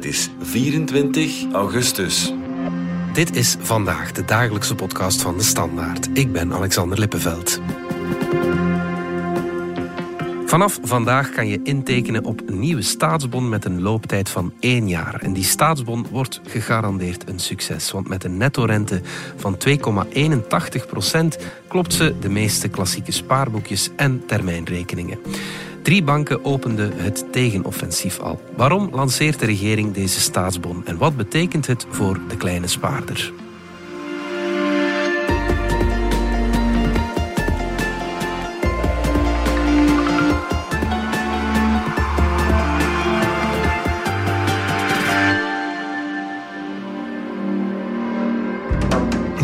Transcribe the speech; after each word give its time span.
Het 0.00 0.08
is 0.08 0.30
24 0.40 1.52
augustus. 1.52 2.32
Dit 3.12 3.36
is 3.36 3.56
vandaag 3.60 4.12
de 4.12 4.24
dagelijkse 4.24 4.74
podcast 4.74 5.22
van 5.22 5.36
de 5.36 5.42
Standaard. 5.42 6.08
Ik 6.12 6.32
ben 6.32 6.52
Alexander 6.52 6.98
Lippenveld. 6.98 7.60
Vanaf 10.46 10.78
vandaag 10.82 11.30
kan 11.30 11.46
je 11.48 11.60
intekenen 11.62 12.24
op 12.24 12.42
een 12.46 12.58
nieuwe 12.58 12.82
staatsbon 12.82 13.48
met 13.48 13.64
een 13.64 13.82
looptijd 13.82 14.28
van 14.28 14.52
één 14.60 14.88
jaar. 14.88 15.14
En 15.14 15.32
die 15.32 15.44
staatsbon 15.44 16.06
wordt 16.10 16.40
gegarandeerd 16.44 17.28
een 17.28 17.38
succes. 17.38 17.90
Want 17.90 18.08
met 18.08 18.24
een 18.24 18.36
netto-rente 18.36 19.00
van 19.36 19.56
2,81 19.68 20.86
procent 20.86 21.38
klopt 21.68 21.92
ze 21.92 22.14
de 22.20 22.28
meeste 22.28 22.68
klassieke 22.68 23.12
spaarboekjes 23.12 23.90
en 23.96 24.22
termijnrekeningen. 24.26 25.18
Drie 25.82 26.02
banken 26.02 26.44
openden 26.44 26.92
het 26.96 27.32
tegenoffensief 27.32 28.18
al. 28.18 28.40
Waarom 28.56 28.88
lanceert 28.92 29.38
de 29.40 29.46
regering 29.46 29.92
deze 29.92 30.20
staatsbon 30.20 30.86
en 30.86 30.98
wat 30.98 31.16
betekent 31.16 31.66
het 31.66 31.86
voor 31.90 32.20
de 32.28 32.36
kleine 32.36 32.66
spaarder? 32.66 33.32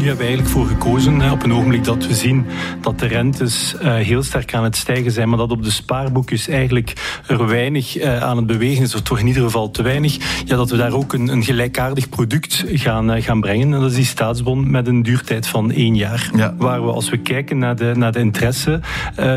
Hebben 0.07 0.27
we 0.27 0.33
eigenlijk 0.33 0.49
voor 0.49 0.77
gekozen 0.77 1.31
op 1.33 1.43
een 1.43 1.53
ogenblik 1.53 1.85
dat 1.85 2.07
we 2.07 2.15
zien 2.15 2.47
dat 2.81 2.99
de 2.99 3.07
rentes 3.07 3.75
uh, 3.83 3.95
heel 3.95 4.23
sterk 4.23 4.55
aan 4.55 4.65
het 4.65 4.77
stijgen 4.77 5.13
zijn, 5.13 5.29
maar 5.29 5.39
dat 5.39 5.51
op 5.51 5.63
de 5.63 5.71
spaarboekjes 5.71 6.49
eigenlijk 6.49 6.93
er 7.27 7.47
weinig 7.47 7.99
uh, 7.99 8.23
aan 8.23 8.37
het 8.37 8.47
bewegen 8.47 8.83
is, 8.83 8.95
of 8.95 9.01
toch 9.01 9.19
in 9.19 9.27
ieder 9.27 9.43
geval 9.43 9.71
te 9.71 9.83
weinig, 9.83 10.17
ja, 10.45 10.57
dat 10.57 10.71
we 10.71 10.77
daar 10.77 10.93
ook 10.93 11.13
een, 11.13 11.29
een 11.29 11.43
gelijkaardig 11.43 12.09
product 12.09 12.65
gaan, 12.69 13.17
uh, 13.17 13.23
gaan 13.23 13.41
brengen. 13.41 13.75
En 13.75 13.81
dat 13.81 13.91
is 13.91 13.97
die 13.97 14.05
staatsbon 14.05 14.71
met 14.71 14.87
een 14.87 15.03
duurtijd 15.03 15.47
van 15.47 15.71
één 15.71 15.97
jaar. 15.97 16.31
Ja. 16.37 16.55
Waar 16.59 16.85
we, 16.85 16.93
als 16.93 17.11
we 17.11 17.19
kijken 17.19 17.59
naar 17.59 17.77
de, 17.77 17.93
naar 17.97 18.13
de 18.13 18.19
interesse 18.19 18.81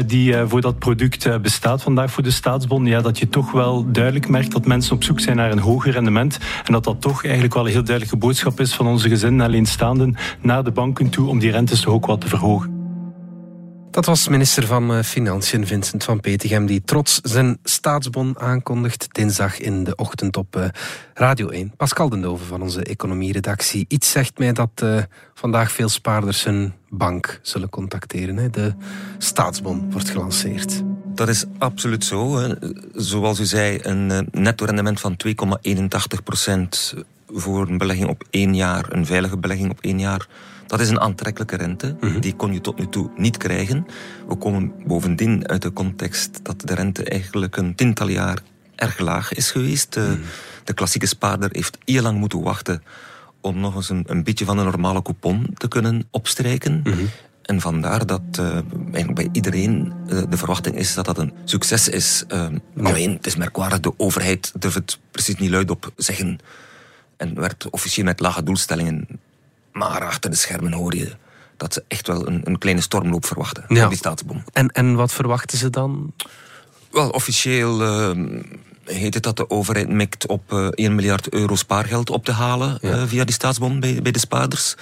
die 0.05 0.35
voor 0.35 0.61
dat 0.61 0.79
product 0.79 1.41
bestaat 1.41 1.83
vandaag 1.83 2.11
voor 2.11 2.23
de 2.23 2.31
staatsbon, 2.31 2.85
ja, 2.85 3.01
dat 3.01 3.19
je 3.19 3.29
toch 3.29 3.51
wel 3.51 3.91
duidelijk 3.91 4.27
merkt 4.27 4.51
dat 4.51 4.65
mensen 4.65 4.95
op 4.95 5.03
zoek 5.03 5.19
zijn 5.19 5.35
naar 5.35 5.51
een 5.51 5.59
hoger 5.59 5.91
rendement. 5.91 6.39
En 6.65 6.73
dat 6.73 6.83
dat 6.83 7.01
toch 7.01 7.23
eigenlijk 7.23 7.53
wel 7.53 7.65
een 7.65 7.71
heel 7.71 7.83
duidelijke 7.83 8.17
boodschap 8.17 8.59
is 8.59 8.73
van 8.73 8.87
onze 8.87 9.09
gezinnen 9.09 9.45
alleenstaanden 9.45 10.15
naar 10.41 10.58
de 10.61 10.71
banken 10.71 11.09
toe 11.09 11.27
om 11.27 11.39
die 11.39 11.51
rentes 11.51 11.85
ook 11.85 12.05
wat 12.05 12.21
te 12.21 12.27
verhogen. 12.27 12.79
Dat 13.91 14.05
was 14.05 14.27
minister 14.27 14.65
van 14.65 14.93
eh, 14.93 15.03
Financiën 15.03 15.67
Vincent 15.67 16.03
van 16.03 16.19
Petegem, 16.19 16.65
die 16.65 16.81
trots 16.85 17.19
zijn 17.23 17.57
staatsbon 17.63 18.39
aankondigt 18.39 19.07
dinsdag 19.13 19.59
in 19.59 19.83
de 19.83 19.95
ochtend 19.95 20.37
op 20.37 20.55
eh, 20.55 20.65
Radio 21.13 21.49
1. 21.49 21.73
Pascal 21.77 22.09
Dendoven 22.09 22.45
van 22.45 22.61
onze 22.61 22.83
economieredactie. 22.83 23.85
Iets 23.87 24.11
zegt 24.11 24.37
mij 24.37 24.53
dat 24.53 24.69
uh, 24.83 25.03
vandaag 25.33 25.71
veel 25.71 25.89
spaarders 25.89 26.43
hun 26.43 26.73
bank 26.89 27.39
zullen 27.41 27.69
contacteren. 27.69 28.37
Hè? 28.37 28.49
De 28.49 28.73
staatsbon 29.17 29.91
wordt 29.91 30.09
gelanceerd. 30.09 30.81
Dat 31.05 31.27
is 31.27 31.45
absoluut 31.57 32.05
zo. 32.05 32.37
Hè. 32.37 32.53
Zoals 32.93 33.39
u 33.39 33.45
zei, 33.45 33.79
een 33.81 34.27
netto 34.31 34.65
rendement 34.65 34.99
van 34.99 35.17
2,81 35.27 36.23
procent 36.23 36.93
voor 37.33 37.67
een 37.67 37.77
belegging 37.77 38.09
op 38.09 38.23
één 38.29 38.55
jaar, 38.55 38.85
een 38.89 39.05
veilige 39.05 39.37
belegging 39.37 39.71
op 39.71 39.81
één 39.81 39.99
jaar 39.99 40.27
dat 40.69 40.79
is 40.79 40.89
een 40.89 40.99
aantrekkelijke 40.99 41.55
rente. 41.55 41.95
Mhm. 41.99 42.19
Die 42.19 42.35
kon 42.35 42.53
je 42.53 42.61
tot 42.61 42.77
nu 42.77 42.87
toe 42.89 43.09
niet 43.15 43.37
krijgen. 43.37 43.85
We 44.27 44.35
komen 44.35 44.73
bovendien 44.85 45.47
uit 45.47 45.61
de 45.61 45.73
context 45.73 46.39
dat 46.43 46.61
de 46.65 46.73
rente 46.75 47.03
eigenlijk 47.03 47.57
een 47.57 47.75
tiental 47.75 48.07
jaar 48.07 48.41
erg 48.75 48.99
laag 48.99 49.33
is 49.33 49.51
geweest. 49.51 49.93
De, 49.93 49.99
mhm. 49.99 50.19
de 50.63 50.73
klassieke 50.73 51.07
spaarder 51.07 51.49
heeft 51.51 51.77
heel 51.85 52.01
lang 52.01 52.19
moeten 52.19 52.41
wachten 52.41 52.83
om 53.41 53.59
nog 53.59 53.75
eens 53.75 53.89
een, 53.89 54.03
een 54.07 54.23
beetje 54.23 54.45
van 54.45 54.57
een 54.57 54.65
normale 54.65 55.01
coupon 55.01 55.49
te 55.53 55.67
kunnen 55.67 56.07
opstrijken. 56.11 56.81
Mhm. 56.83 57.05
En 57.41 57.61
vandaar 57.61 58.05
dat 58.05 58.21
uh, 58.39 58.57
bij 59.13 59.29
iedereen 59.31 59.93
uh, 60.07 60.21
de 60.29 60.37
verwachting 60.37 60.75
is 60.75 60.93
dat 60.93 61.05
dat 61.05 61.17
een 61.17 61.33
succes 61.45 61.89
is. 61.89 62.23
Uh, 62.33 62.47
Alleen, 62.83 63.13
het 63.13 63.25
is 63.25 63.35
merkwaardig, 63.35 63.79
de 63.79 63.93
overheid 63.97 64.51
durft 64.59 64.75
het 64.75 64.99
precies 65.11 65.35
niet 65.35 65.49
luidop 65.49 65.91
zeggen. 65.95 66.39
En 67.19 67.39
werd 67.39 67.69
officieel 67.69 68.05
met 68.05 68.19
lage 68.19 68.43
doelstellingen 68.43 69.07
maar 69.71 70.05
achter 70.05 70.29
de 70.29 70.35
schermen 70.35 70.71
hoor 70.71 70.95
je 70.95 71.11
dat 71.57 71.73
ze 71.73 71.83
echt 71.87 72.07
wel 72.07 72.27
een, 72.27 72.41
een 72.43 72.57
kleine 72.57 72.81
stormloop 72.81 73.25
verwachten. 73.25 73.63
Ja. 73.67 73.87
Die 73.87 73.97
staatsbom. 73.97 74.43
En, 74.53 74.67
en 74.67 74.95
wat 74.95 75.13
verwachten 75.13 75.57
ze 75.57 75.69
dan? 75.69 76.13
Wel, 76.91 77.09
officieel 77.09 77.81
uh, 77.81 78.41
heet 78.83 79.13
het 79.13 79.23
dat 79.23 79.37
de 79.37 79.49
overheid 79.49 79.89
mikt 79.89 80.27
op 80.27 80.51
uh, 80.51 80.67
eh, 80.67 80.71
1 80.73 80.95
miljard 80.95 81.29
euro 81.29 81.55
spaargeld 81.55 82.09
op 82.09 82.25
te 82.25 82.31
halen 82.31 82.77
uh, 82.81 83.03
via 83.05 83.23
die 83.23 83.33
staatsbom 83.33 83.79
bij, 83.79 84.01
bij 84.01 84.11
de 84.11 84.19
spaarders. 84.19 84.75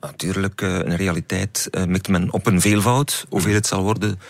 Natuurlijk, 0.00 0.60
in 0.60 0.94
realiteit 0.94 1.68
mikt 1.86 2.08
men 2.08 2.32
op 2.32 2.46
een 2.46 2.60
veelvoud. 2.60 3.26
Hoeveel 3.28 3.54
het 3.54 3.66
zal 3.66 3.82
worden, 3.82 4.20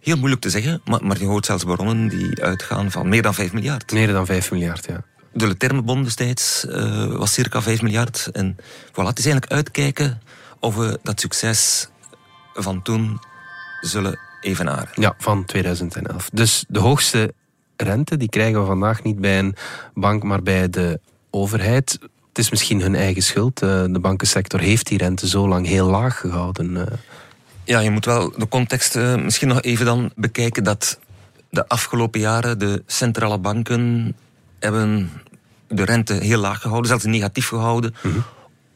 heel 0.00 0.16
moeilijk 0.16 0.40
te 0.40 0.50
zeggen. 0.50 0.80
Maar, 0.84 1.04
maar 1.04 1.18
je 1.18 1.24
hoort 1.24 1.46
zelfs 1.46 1.64
baronnen 1.64 2.08
die 2.08 2.42
uitgaan 2.42 2.90
van 2.90 3.08
meer 3.08 3.22
dan 3.22 3.34
5 3.34 3.52
miljard. 3.52 3.92
Meer 3.92 4.12
dan 4.12 4.26
5 4.26 4.50
miljard, 4.50 4.86
ja 4.86 5.04
de 5.34 5.56
termenbon 5.56 6.04
destijds 6.04 6.64
uh, 6.68 7.06
was 7.06 7.32
circa 7.32 7.62
5 7.62 7.82
miljard. 7.82 8.28
En 8.32 8.56
voilà, 8.90 9.04
het 9.06 9.18
is 9.18 9.24
eigenlijk 9.26 9.52
uitkijken 9.52 10.20
of 10.60 10.74
we 10.74 10.98
dat 11.02 11.20
succes 11.20 11.88
van 12.54 12.82
toen 12.82 13.20
zullen 13.80 14.18
evenaren. 14.40 14.88
Ja, 14.94 15.14
van 15.18 15.44
2011. 15.44 16.30
Dus 16.32 16.64
de 16.68 16.78
hoogste 16.78 17.34
rente 17.76 18.16
die 18.16 18.28
krijgen 18.28 18.60
we 18.60 18.66
vandaag 18.66 19.02
niet 19.02 19.20
bij 19.20 19.38
een 19.38 19.56
bank, 19.94 20.22
maar 20.22 20.42
bij 20.42 20.70
de 20.70 21.00
overheid. 21.30 21.98
Het 22.28 22.38
is 22.38 22.50
misschien 22.50 22.80
hun 22.80 22.94
eigen 22.94 23.22
schuld. 23.22 23.62
Eh, 23.62 23.84
de 23.90 24.00
bankensector 24.00 24.60
heeft 24.60 24.86
die 24.86 24.98
rente 24.98 25.28
zo 25.28 25.48
lang 25.48 25.66
heel 25.66 25.86
laag 25.86 26.20
gehouden. 26.20 26.76
Eh. 26.76 26.96
Ja, 27.64 27.80
je 27.80 27.90
moet 27.90 28.04
wel 28.04 28.32
de 28.36 28.48
context 28.48 28.94
misschien 28.94 29.48
nog 29.48 29.62
even 29.62 29.84
dan 29.84 30.12
bekijken 30.16 30.64
dat 30.64 30.98
de 31.50 31.68
afgelopen 31.68 32.20
jaren 32.20 32.58
de 32.58 32.82
centrale 32.86 33.38
banken 33.38 34.14
hebben 34.64 35.10
de 35.68 35.84
rente 35.84 36.14
heel 36.14 36.38
laag 36.38 36.60
gehouden, 36.60 36.88
zelfs 36.88 37.04
negatief 37.04 37.48
gehouden, 37.48 37.94
mhm. 38.02 38.18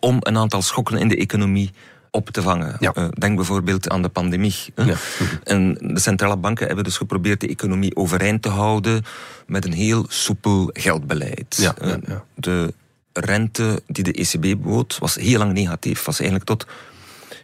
om 0.01 0.17
een 0.21 0.37
aantal 0.37 0.63
schokken 0.63 0.99
in 0.99 1.09
de 1.09 1.17
economie 1.17 1.71
op 2.11 2.31
te 2.31 2.43
vangen. 2.43 2.77
Uh, 2.81 3.09
denk 3.19 3.37
bijvoorbeeld 3.37 3.89
aan 3.89 4.03
de 4.03 4.09
pandemie. 4.09 4.55
Ja. 4.75 4.97
En 5.45 5.75
de 5.75 6.01
centrale 6.01 6.37
banken 6.37 6.67
hebben 6.67 6.85
dus 6.85 6.97
geprobeerd 6.97 7.41
de 7.41 7.49
economie 7.49 7.97
overeind 7.97 8.43
te 8.43 8.49
houden 8.49 9.05
met 9.47 9.65
een 9.65 9.73
heel 9.73 10.07
soepel 10.09 10.71
geldbeleid. 10.73 11.57
Ja, 11.57 11.75
uh, 11.83 11.95
de 12.35 12.75
rente 13.13 13.83
die 13.87 14.05
de 14.05 14.13
ECB 14.13 14.63
bood 14.63 14.99
was 14.99 15.15
heel 15.15 15.39
lang 15.39 15.53
negatief. 15.53 16.05
Was 16.05 16.21
eigenlijk 16.21 16.49
tot 16.49 16.67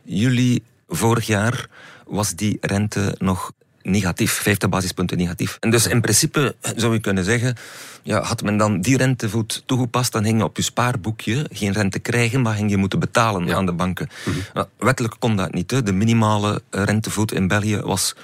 juli 0.02 0.62
vorig 0.88 1.26
jaar 1.26 1.68
was 2.06 2.34
die 2.34 2.58
rente 2.60 3.14
nog 3.18 3.52
negatief, 3.84 4.32
50 4.32 4.68
basispunten 4.68 5.18
negatief. 5.18 5.56
En 5.60 5.70
dus 5.70 5.86
in 5.86 6.00
principe 6.00 6.54
zou 6.76 6.92
je 6.92 7.00
kunnen 7.00 7.24
zeggen, 7.24 7.56
ja, 8.02 8.22
had 8.22 8.42
men 8.42 8.56
dan 8.56 8.80
die 8.80 8.96
rentevoet 8.96 9.62
toegepast, 9.66 10.12
dan 10.12 10.24
ging 10.24 10.38
je 10.38 10.44
op 10.44 10.56
je 10.56 10.62
spaarboekje 10.62 11.46
geen 11.52 11.72
rente 11.72 11.98
krijgen, 11.98 12.42
maar 12.42 12.54
ging 12.54 12.70
je 12.70 12.76
moeten 12.76 12.98
betalen 12.98 13.54
aan 13.54 13.66
de 13.66 13.72
banken. 13.72 14.08
Mhm. 14.24 14.38
nou, 14.54 14.66
wettelijk 14.78 15.14
kon 15.18 15.36
dat 15.36 15.54
niet. 15.54 15.70
Hè. 15.70 15.82
De 15.82 15.92
minimale 15.92 16.62
rentevoet 16.70 17.32
in 17.32 17.48
België 17.48 17.76
was 17.76 18.14
0,11 18.14 18.22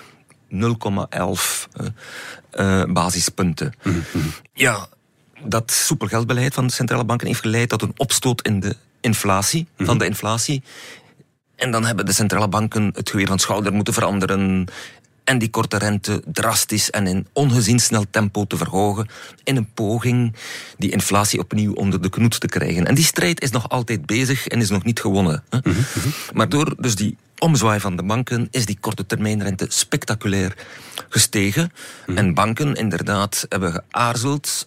uh, 2.53 2.85
basispunten. 2.85 3.73
Mhm. 3.83 3.99
Ja, 4.53 4.89
dat 5.45 5.71
soepel 5.71 6.07
geldbeleid 6.07 6.55
van 6.55 6.67
de 6.67 6.73
centrale 6.73 7.05
banken 7.05 7.27
heeft 7.27 7.41
geleid 7.41 7.69
tot 7.69 7.83
een 7.83 7.95
opstoot 7.97 8.43
in 8.43 8.61
de 8.61 8.77
inflatie, 9.01 9.67
van 9.77 9.87
mhm. 9.87 9.99
de 9.99 10.07
inflatie. 10.07 10.63
En 11.57 11.71
dan 11.71 11.85
hebben 11.85 12.07
de 12.07 12.13
centrale 12.13 12.49
banken 12.49 12.91
het 12.95 13.11
geweer 13.11 13.27
van 13.27 13.39
schouder 13.39 13.73
moeten 13.73 13.95
veranderen 13.95 14.67
en 15.31 15.39
die 15.39 15.51
korte 15.51 15.79
rente 15.79 16.23
drastisch 16.27 16.91
en 16.91 17.07
in 17.07 17.27
ongezien 17.33 17.79
snel 17.79 18.05
tempo 18.11 18.45
te 18.45 18.57
verhogen 18.57 19.09
in 19.45 19.57
een 19.57 19.73
poging 19.75 20.35
die 20.79 20.91
inflatie 20.91 21.39
opnieuw 21.39 21.73
onder 21.73 22.03
de 22.03 22.09
knoet 22.09 22.41
te 22.41 22.47
krijgen. 22.47 22.87
En 22.87 22.95
die 22.95 23.05
strijd 23.05 23.41
is 23.41 23.51
nog 23.51 23.69
altijd 23.69 24.07
bezig 24.07 24.47
en 24.47 24.61
is 24.61 24.71
nog 24.71 24.85
niet 24.85 25.01
gewonnen. 25.01 25.43
Hè? 25.49 25.59
Mhm, 25.59 25.71
mhm. 25.71 26.09
Maar 26.33 26.49
door 26.49 26.75
dus 26.79 26.95
die 26.95 27.17
omzwaai 27.39 27.81
van 27.81 27.97
de 27.97 28.03
banken 28.03 28.49
is 28.51 28.67
die 28.67 28.79
korte 28.81 29.07
termijnrente 29.07 29.67
spectaculair 29.69 30.57
gestegen. 31.09 31.73
Mhm. 32.07 32.19
En 32.19 32.35
banken 32.35 32.75
inderdaad 32.75 33.47
hebben 33.49 33.73
geaarzeld 33.73 34.67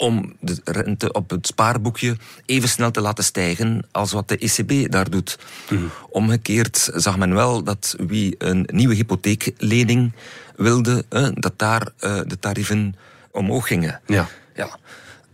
om 0.00 0.32
de 0.40 0.60
rente 0.64 1.12
op 1.12 1.30
het 1.30 1.46
spaarboekje 1.46 2.16
even 2.46 2.68
snel 2.68 2.90
te 2.90 3.00
laten 3.00 3.24
stijgen 3.24 3.86
als 3.90 4.12
wat 4.12 4.28
de 4.28 4.38
ECB 4.38 4.92
daar 4.92 5.10
doet. 5.10 5.38
Mhm. 5.70 5.84
Omgekeerd 6.10 6.90
zag 6.94 7.18
men 7.18 7.34
wel 7.34 7.62
dat 7.62 7.94
wie 7.98 8.34
een 8.38 8.68
nieuwe 8.72 8.94
hypotheeklening 8.94 10.12
wilde, 10.56 11.04
dat 11.34 11.52
daar 11.56 11.88
eh, 11.98 12.20
de 12.26 12.38
tarieven 12.38 12.94
omhoog 13.30 13.66
gingen. 13.66 14.00
Ja. 14.06 14.28
ja. 14.54 14.78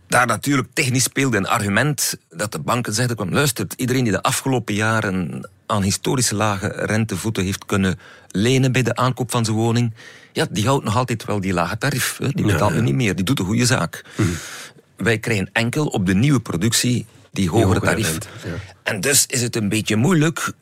Daar 0.07 0.27
natuurlijk 0.27 0.67
technisch 0.73 1.03
speelde 1.03 1.37
een 1.37 1.47
argument 1.47 2.17
dat 2.29 2.51
de 2.51 2.59
banken 2.59 2.93
zeiden: 2.93 3.29
luistert, 3.29 3.73
iedereen 3.77 4.03
die 4.03 4.11
de 4.11 4.21
afgelopen 4.21 4.73
jaren 4.73 5.49
aan 5.65 5.81
historische 5.81 6.35
lage 6.35 6.67
rentevoeten 6.67 7.43
heeft 7.43 7.65
kunnen 7.65 7.99
lenen 8.31 8.71
bij 8.71 8.83
de 8.83 8.95
aankoop 8.95 9.31
van 9.31 9.45
zijn 9.45 9.57
woning, 9.57 9.93
ja, 10.31 10.47
die 10.49 10.65
houdt 10.65 10.83
nog 10.83 10.95
altijd 10.95 11.25
wel 11.25 11.39
die 11.39 11.53
lage 11.53 11.77
tarief. 11.77 12.17
Hè. 12.17 12.29
Die 12.29 12.45
betaalt 12.45 12.73
ja, 12.73 12.79
niet 12.79 12.95
meer, 12.95 13.15
die 13.15 13.25
doet 13.25 13.39
een 13.39 13.45
goede 13.45 13.65
zaak. 13.65 14.03
Mhm. 14.15 14.27
wij 14.95 15.17
krijgen 15.19 15.49
enkel 15.53 15.85
op 15.85 16.05
de 16.05 16.15
nieuwe 16.15 16.39
productie 16.39 17.05
die 17.31 17.49
hogere 17.49 17.67
hogere 17.67 17.85
tarief. 17.85 18.09
rente, 18.09 18.27
ja. 18.45 18.53
En 18.83 19.01
dus 19.01 19.25
is 19.25 19.41
het 19.41 19.55
een 19.55 19.69
beetje 19.69 19.95
moeilijk 19.95 20.53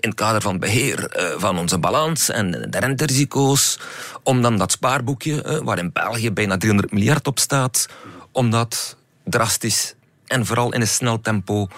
in 0.00 0.08
het 0.08 0.18
kader 0.18 0.40
van 0.40 0.58
beheer 0.58 1.06
eh, 1.06 1.40
van 1.40 1.58
onze 1.58 1.78
balans 1.78 2.28
en 2.28 2.50
de 2.70 2.78
renterisico's, 2.78 3.78
om 4.22 4.42
dan 4.42 4.58
dat 4.58 4.72
spaarboekje, 4.72 5.42
eh, 5.42 5.58
waar 5.58 5.78
in 5.78 5.92
België 5.92 6.32
bijna 6.32 6.56
300 6.56 6.92
miljard 6.92 7.26
op 7.26 7.38
staat, 7.38 7.88
om 8.32 8.50
dat 8.50 8.96
drastisch 9.24 9.94
en 10.26 10.46
vooral 10.46 10.72
in 10.72 10.80
een 10.80 10.88
snel 10.88 11.20
tempo 11.20 11.68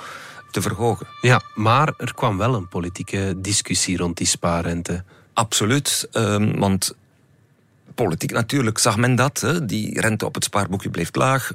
te 0.50 0.62
verhogen. 0.62 1.06
Ja, 1.20 1.42
maar 1.54 1.94
er 1.96 2.14
kwam 2.14 2.38
wel 2.38 2.54
een 2.54 2.68
politieke 2.68 3.34
discussie 3.36 3.96
rond 3.96 4.16
die 4.16 4.26
spaarrente. 4.26 5.04
Absoluut, 5.32 6.08
ehm, 6.12 6.58
want 6.58 6.94
politiek 7.94 8.30
natuurlijk 8.32 8.78
zag 8.78 8.96
men 8.96 9.14
dat. 9.14 9.40
Hè. 9.40 9.64
Die 9.64 10.00
rente 10.00 10.24
op 10.24 10.34
het 10.34 10.44
spaarboekje 10.44 10.90
bleef 10.90 11.08
laag. 11.12 11.52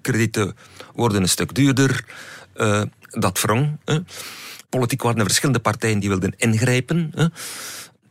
Kredieten 0.00 0.56
worden 0.94 1.22
een 1.22 1.28
stuk 1.28 1.54
duurder. 1.54 2.04
Eh, 2.52 2.82
dat 3.08 3.40
wrong. 3.40 3.78
Hè. 3.84 3.98
Politiek 4.68 5.02
waren 5.02 5.18
er 5.18 5.24
verschillende 5.24 5.60
partijen 5.60 5.98
die 5.98 6.08
wilden 6.08 6.34
ingrijpen. 6.36 7.12
Hè. 7.14 7.26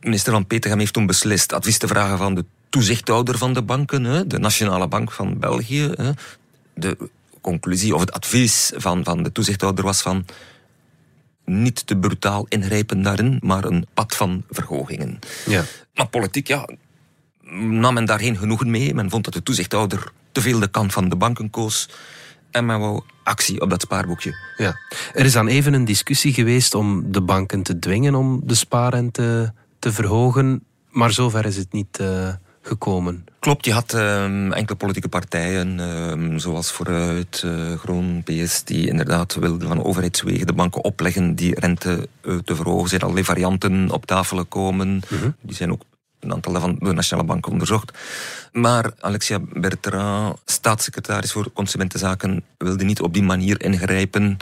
Minister 0.00 0.32
van 0.32 0.46
Petegem 0.46 0.78
heeft 0.78 0.92
toen 0.92 1.06
beslist 1.06 1.52
advies 1.52 1.78
te 1.78 1.88
vragen 1.88 2.18
van 2.18 2.34
de 2.34 2.44
toezichthouder 2.70 3.38
van 3.38 3.52
de 3.52 3.62
banken, 3.62 4.04
hè, 4.04 4.26
de 4.26 4.38
Nationale 4.38 4.88
Bank 4.88 5.12
van 5.12 5.38
België. 5.38 5.90
Hè. 5.94 6.10
De 6.74 6.96
conclusie 7.40 7.94
of 7.94 8.00
het 8.00 8.12
advies 8.12 8.72
van, 8.76 9.04
van 9.04 9.22
de 9.22 9.32
toezichthouder 9.32 9.84
was 9.84 10.02
van 10.02 10.24
niet 11.44 11.86
te 11.86 11.96
brutaal 11.96 12.46
ingrijpen 12.48 13.02
daarin, 13.02 13.38
maar 13.42 13.64
een 13.64 13.86
pad 13.94 14.16
van 14.16 14.44
verhogingen. 14.50 15.18
Ja. 15.46 15.64
Maar 15.94 16.08
politiek, 16.08 16.46
ja, 16.46 16.68
nam 17.50 17.94
men 17.94 18.04
daar 18.04 18.18
geen 18.18 18.36
genoegen 18.36 18.70
mee. 18.70 18.94
Men 18.94 19.10
vond 19.10 19.24
dat 19.24 19.34
de 19.34 19.42
toezichthouder 19.42 20.12
te 20.32 20.40
veel 20.40 20.58
de 20.58 20.68
kant 20.68 20.92
van 20.92 21.08
de 21.08 21.16
banken 21.16 21.50
koos. 21.50 21.88
En 22.50 22.66
men 22.66 22.80
wou 22.80 23.02
actie 23.22 23.60
op 23.60 23.70
dat 23.70 23.82
spaarboekje. 23.82 24.34
Ja. 24.56 24.76
Er 25.14 25.24
is 25.24 25.32
dan 25.32 25.46
even 25.46 25.72
een 25.72 25.84
discussie 25.84 26.32
geweest 26.32 26.74
om 26.74 27.12
de 27.12 27.20
banken 27.22 27.62
te 27.62 27.78
dwingen 27.78 28.14
om 28.14 28.40
de 28.44 28.54
spaarrente 28.54 29.54
te 29.78 29.92
verhogen, 29.92 30.64
maar 30.90 31.12
zover 31.12 31.46
is 31.46 31.56
het 31.56 31.72
niet 31.72 31.98
eh, 31.98 32.34
gekomen. 32.62 33.24
Klopt, 33.38 33.64
je 33.64 33.72
had 33.72 33.94
ehm, 33.94 34.52
enkele 34.52 34.78
politieke 34.78 35.08
partijen, 35.08 35.80
ehm, 35.80 36.38
zoals 36.38 36.70
Vooruit, 36.70 37.42
eh, 37.44 37.78
Groen, 37.78 38.22
PS, 38.22 38.64
die 38.64 38.88
inderdaad 38.88 39.34
wilden 39.34 39.68
van 39.68 39.84
overheidswegen 39.84 40.46
de 40.46 40.52
banken 40.52 40.84
opleggen 40.84 41.34
die 41.34 41.60
rente 41.60 42.08
eh, 42.20 42.36
te 42.36 42.54
verhogen. 42.54 42.82
Er 42.82 42.88
zijn 42.88 43.00
allerlei 43.00 43.26
varianten 43.26 43.90
op 43.90 44.06
tafel 44.06 44.36
gekomen. 44.36 45.00
Die 45.40 45.54
zijn 45.54 45.72
ook 45.72 45.82
een 46.20 46.32
aantal 46.32 46.52
daarvan 46.52 46.76
door 46.78 46.88
de 46.88 46.94
Nationale 46.94 47.26
Bank 47.26 47.46
onderzocht. 47.46 47.98
Maar 48.52 48.90
Alexia 49.00 49.38
Bertrand, 49.52 50.38
staatssecretaris 50.44 51.32
voor 51.32 51.52
Consumentenzaken, 51.52 52.44
wilde 52.58 52.84
niet 52.84 53.00
op 53.00 53.14
die 53.14 53.22
manier 53.22 53.62
ingrijpen. 53.62 54.36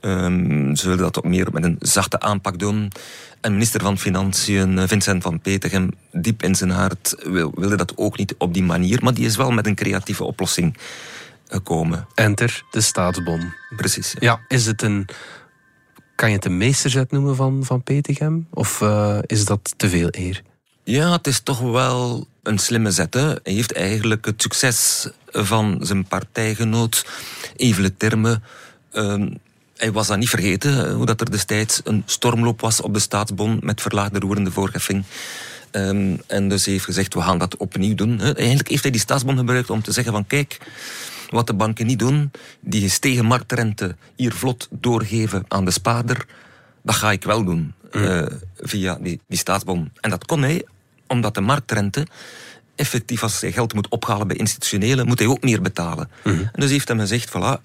Ehm, 0.00 0.74
ze 0.74 0.86
wilde 0.86 1.02
dat 1.02 1.16
op 1.16 1.24
meer 1.24 1.48
met 1.52 1.64
een 1.64 1.76
zachte 1.78 2.20
aanpak 2.20 2.58
doen. 2.58 2.92
En 3.40 3.52
minister 3.52 3.80
van 3.80 3.98
Financiën, 3.98 4.78
eh, 4.78 4.88
Vincent 4.88 5.22
van 5.22 5.40
Petegem, 5.40 5.90
diep 6.12 6.42
in 6.42 6.54
zijn 6.54 6.70
hart, 6.70 7.14
wil- 7.24 7.52
wilde 7.54 7.76
dat 7.76 7.92
ook 7.96 8.18
niet 8.18 8.34
op 8.38 8.54
die 8.54 8.62
manier. 8.62 8.98
Maar 9.02 9.14
die 9.14 9.26
is 9.26 9.36
wel 9.36 9.50
met 9.50 9.66
een 9.66 9.74
creatieve 9.74 10.24
oplossing 10.24 10.76
gekomen. 11.48 12.06
Enter 12.14 12.62
de 12.70 12.80
staatsbon. 12.80 13.52
Precies. 13.76 14.14
Ja, 14.18 14.40
is 14.48 14.66
het 14.66 14.82
een. 14.82 15.06
Kan 16.14 16.28
je 16.28 16.34
het 16.34 16.44
een 16.44 16.56
meesterzet 16.56 17.10
noemen 17.10 17.36
van, 17.36 17.64
van 17.64 17.82
Petegem? 17.82 18.46
Of 18.50 18.80
eh, 18.80 19.18
is 19.26 19.44
dat 19.44 19.74
te 19.76 19.88
veel 19.88 20.08
eer? 20.10 20.42
Ja, 20.88 21.12
het 21.12 21.26
is 21.26 21.40
toch 21.40 21.60
wel 21.60 22.26
een 22.42 22.58
slimme 22.58 22.90
zet. 22.90 23.14
Hè. 23.14 23.26
Hij 23.26 23.52
heeft 23.52 23.72
eigenlijk 23.72 24.24
het 24.24 24.42
succes 24.42 25.08
van 25.32 25.78
zijn 25.82 26.04
partijgenoot, 26.04 27.06
Evele 27.56 27.96
Terme. 27.96 28.40
ehm, 28.92 29.30
hij 29.76 29.92
was 29.92 30.06
dat 30.06 30.18
niet 30.18 30.28
vergeten, 30.28 30.86
eh, 30.86 30.94
hoe 30.94 31.06
dat 31.06 31.20
er 31.20 31.30
destijds 31.30 31.80
een 31.84 32.02
stormloop 32.06 32.60
was 32.60 32.80
op 32.80 32.94
de 32.94 33.00
staatsbon 33.00 33.58
met 33.62 33.80
verlaagde 33.80 34.18
roerende 34.18 34.50
voorheffing. 34.50 35.04
Ehm, 35.70 36.16
en 36.26 36.48
dus 36.48 36.64
hij 36.64 36.72
heeft 36.72 36.84
gezegd, 36.84 37.14
we 37.14 37.22
gaan 37.22 37.38
dat 37.38 37.56
opnieuw 37.56 37.94
doen. 37.94 38.18
Hè. 38.18 38.34
Eigenlijk 38.34 38.68
heeft 38.68 38.82
hij 38.82 38.92
die 38.92 39.00
staatsbon 39.00 39.36
gebruikt 39.36 39.70
om 39.70 39.82
te 39.82 39.92
zeggen 39.92 40.12
van 40.12 40.26
kijk, 40.26 40.58
wat 41.30 41.46
de 41.46 41.54
banken 41.54 41.86
niet 41.86 41.98
doen, 41.98 42.30
die 42.60 42.80
gestegen 42.82 43.24
marktrente 43.24 43.96
hier 44.16 44.32
vlot 44.32 44.68
doorgeven 44.70 45.44
aan 45.48 45.64
de 45.64 45.70
spaarder, 45.70 46.26
dat 46.82 46.94
ga 46.94 47.12
ik 47.12 47.24
wel 47.24 47.44
doen 47.44 47.74
eh, 47.90 48.26
via 48.56 48.98
die, 49.00 49.20
die 49.26 49.38
staatsbon. 49.38 49.90
En 50.00 50.10
dat 50.10 50.24
kon 50.24 50.42
hij, 50.42 50.64
omdat 51.08 51.34
de 51.34 51.40
marktrente 51.40 52.06
effectief 52.74 53.22
als 53.22 53.40
hij 53.40 53.52
geld 53.52 53.74
moet 53.74 53.88
ophalen 53.88 54.26
bij 54.26 54.36
institutionelen, 54.36 55.06
moet 55.06 55.18
hij 55.18 55.28
ook 55.28 55.42
meer 55.42 55.62
betalen. 55.62 56.08
En 56.22 56.50
dus 56.60 56.70
heeft 56.70 56.88
hem 56.88 56.98
gezegd, 56.98 57.28
voilà, 57.28 57.62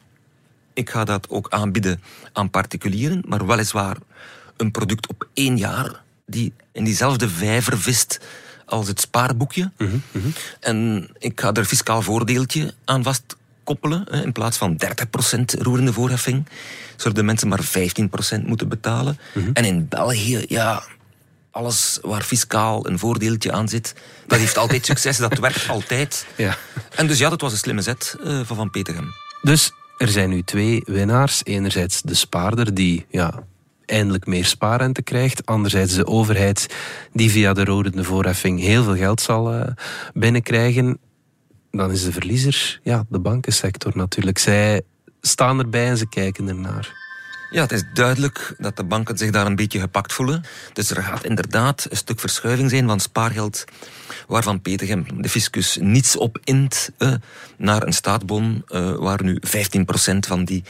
ik 0.73 0.89
ga 0.89 1.03
dat 1.03 1.29
ook 1.29 1.49
aanbieden 1.49 2.01
aan 2.33 2.49
particulieren, 2.49 3.23
maar 3.27 3.45
weliswaar 3.45 3.97
een 4.57 4.71
product 4.71 5.07
op 5.07 5.27
één 5.33 5.57
jaar 5.57 6.01
die 6.25 6.53
in 6.71 6.83
diezelfde 6.83 7.29
vijver 7.29 7.79
vist 7.79 8.19
als 8.65 8.87
het 8.87 8.99
spaarboekje. 8.99 9.71
En 10.59 11.09
ik 11.17 11.39
ga 11.41 11.51
er 11.53 11.65
fiscaal 11.65 12.01
voordeeltje 12.01 12.73
aan 12.85 13.03
vastkoppelen. 13.03 14.05
hè, 14.09 14.23
In 14.23 14.31
plaats 14.31 14.57
van 14.57 14.77
30% 14.77 15.61
roerende 15.61 15.93
voorheffing, 15.93 16.47
zullen 16.95 17.15
de 17.15 17.23
mensen 17.23 17.47
maar 17.47 17.63
15% 17.63 18.45
moeten 18.45 18.67
betalen. 18.69 19.17
En 19.53 19.65
in 19.65 19.87
België, 19.87 20.45
ja, 20.47 20.83
alles 21.53 21.99
waar 22.01 22.21
fiscaal 22.21 22.87
een 22.87 22.99
voordeeltje 22.99 23.51
aan 23.51 23.69
zit, 23.69 23.93
dat 24.27 24.39
heeft 24.39 24.57
altijd 24.57 24.85
succes, 24.85 25.17
dat 25.17 25.39
werkt 25.39 25.69
altijd. 25.69 26.25
Ja. 26.35 26.57
En 26.95 27.07
dus 27.07 27.17
ja, 27.17 27.29
dat 27.29 27.41
was 27.41 27.51
een 27.51 27.57
slimme 27.57 27.81
zet 27.81 28.15
eh, 28.23 28.39
van 28.43 28.55
Van 28.55 28.69
Petegem. 28.69 29.07
Dus 29.41 29.71
er 29.97 30.07
zijn 30.07 30.29
nu 30.29 30.41
twee 30.41 30.81
winnaars. 30.85 31.41
Enerzijds 31.43 32.01
de 32.01 32.13
spaarder 32.13 32.73
die 32.73 33.05
ja, 33.09 33.43
eindelijk 33.85 34.25
meer 34.25 34.45
spaarrente 34.45 35.01
krijgt. 35.01 35.45
Anderzijds 35.45 35.95
de 35.95 36.07
overheid 36.07 36.75
die 37.11 37.31
via 37.31 37.53
de 37.53 37.63
rodende 37.63 38.03
voorheffing 38.03 38.59
heel 38.59 38.83
veel 38.83 38.95
geld 38.95 39.21
zal 39.21 39.53
eh, 39.53 39.71
binnenkrijgen. 40.13 40.99
Dan 41.71 41.91
is 41.91 42.03
de 42.03 42.11
verliezer 42.11 42.79
ja, 42.83 43.05
de 43.09 43.19
bankensector 43.19 43.91
natuurlijk. 43.95 44.37
Zij 44.37 44.81
staan 45.21 45.59
erbij 45.59 45.87
en 45.87 45.97
ze 45.97 46.09
kijken 46.09 46.47
ernaar. 46.47 47.02
Ja, 47.53 47.61
het 47.61 47.71
is 47.71 47.83
duidelijk 47.93 48.55
dat 48.57 48.77
de 48.77 48.83
banken 48.83 49.17
zich 49.17 49.31
daar 49.31 49.45
een 49.45 49.55
beetje 49.55 49.79
gepakt 49.79 50.13
voelen. 50.13 50.43
Dus 50.73 50.89
er 50.89 51.03
gaat 51.03 51.25
inderdaad 51.25 51.87
een 51.89 51.97
stuk 51.97 52.19
verschuiving 52.19 52.69
zijn 52.69 52.87
van 52.87 52.99
spaargeld, 52.99 53.63
waarvan 54.27 54.61
Petegem, 54.61 55.21
de 55.21 55.29
fiscus, 55.29 55.77
niets 55.81 56.17
op 56.17 56.39
int, 56.43 56.89
eh, 56.97 57.13
naar 57.57 57.83
een 57.83 57.93
staatbon, 57.93 58.63
eh, 58.67 58.95
waar 58.95 59.23
nu 59.23 59.37
15% 59.41 60.25
van 60.25 60.45
die 60.45 60.63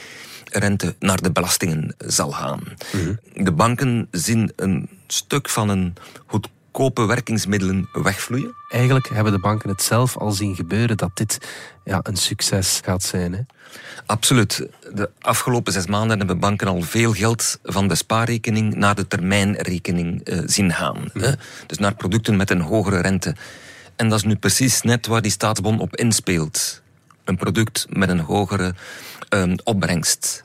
rente 0.51 0.95
naar 0.99 1.21
de 1.21 1.31
belastingen 1.31 1.95
zal 1.97 2.31
gaan. 2.31 2.61
De 3.33 3.51
banken 3.51 4.07
zien 4.11 4.51
een 4.55 4.89
stuk 5.07 5.49
van 5.49 5.69
een 5.69 5.93
goedkope 6.73 7.05
werkingsmiddelen 7.05 7.89
wegvloeien. 7.91 8.55
Eigenlijk 8.69 9.09
hebben 9.09 9.33
de 9.33 9.39
banken 9.39 9.69
het 9.69 9.81
zelf 9.83 10.17
al 10.17 10.31
zien 10.31 10.55
gebeuren 10.55 10.97
dat 10.97 11.09
dit 11.13 11.37
ja, 11.83 11.99
een 12.03 12.15
succes 12.15 12.79
gaat 12.83 13.03
zijn. 13.03 13.33
Hè? 13.33 13.39
Absoluut. 14.05 14.67
De 14.93 15.09
afgelopen 15.19 15.73
zes 15.73 15.85
maanden 15.85 16.17
hebben 16.17 16.39
banken 16.39 16.67
al 16.67 16.81
veel 16.81 17.13
geld 17.13 17.59
van 17.63 17.87
de 17.87 17.95
spaarrekening 17.95 18.75
naar 18.75 18.95
de 18.95 19.07
termijnrekening 19.07 20.23
eh, 20.23 20.39
zien 20.45 20.73
gaan. 20.73 21.09
Hè? 21.13 21.31
Dus 21.67 21.77
naar 21.77 21.95
producten 21.95 22.35
met 22.35 22.49
een 22.49 22.61
hogere 22.61 23.01
rente. 23.01 23.35
En 23.95 24.09
dat 24.09 24.17
is 24.17 24.25
nu 24.25 24.35
precies 24.35 24.81
net 24.81 25.07
waar 25.07 25.21
die 25.21 25.31
staatsbon 25.31 25.79
op 25.79 25.95
inspeelt. 25.95 26.81
Een 27.23 27.37
product 27.37 27.85
met 27.89 28.09
een 28.09 28.19
hogere 28.19 28.73
ehm, 29.29 29.55
opbrengst. 29.63 30.43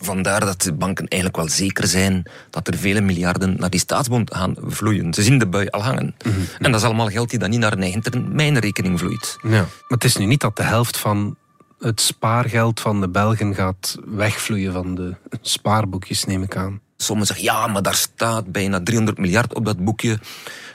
Vandaar 0.00 0.40
dat 0.40 0.62
de 0.62 0.72
banken 0.72 1.06
eigenlijk 1.06 1.42
wel 1.42 1.56
zeker 1.56 1.86
zijn 1.86 2.22
dat 2.50 2.68
er 2.68 2.76
vele 2.76 3.00
miljarden 3.00 3.56
naar 3.58 3.70
die 3.70 3.80
staatsbond 3.80 4.34
gaan 4.34 4.54
vloeien. 4.66 5.14
Ze 5.14 5.22
zien 5.22 5.38
de 5.38 5.46
bui 5.46 5.68
al 5.68 5.82
hangen. 5.82 6.14
En 6.58 6.70
dat 6.72 6.80
is 6.80 6.86
allemaal 6.86 7.08
geld 7.08 7.30
die 7.30 7.38
dan 7.38 7.50
niet 7.50 7.60
naar 7.60 7.72
een 7.72 7.82
eigen 7.82 8.02
termijnrekening 8.02 8.98
vloeit. 8.98 9.38
Ja. 9.42 9.50
Maar 9.50 9.68
het 9.88 10.04
is 10.04 10.16
nu 10.16 10.26
niet 10.26 10.40
dat 10.40 10.56
de 10.56 10.62
helft 10.62 10.96
van 10.96 11.36
het 11.78 12.00
spaargeld 12.00 12.80
van 12.80 13.00
de 13.00 13.08
Belgen 13.08 13.54
gaat 13.54 13.96
wegvloeien 14.04 14.72
van 14.72 14.94
de 14.94 15.14
spaarboekjes, 15.40 16.24
neem 16.24 16.42
ik 16.42 16.56
aan. 16.56 16.80
Sommigen 16.96 17.34
zeggen, 17.34 17.54
ja, 17.54 17.66
maar 17.66 17.82
daar 17.82 17.94
staat 17.94 18.52
bijna 18.52 18.82
300 18.82 19.18
miljard 19.18 19.54
op 19.54 19.64
dat 19.64 19.84
boekje. 19.84 20.18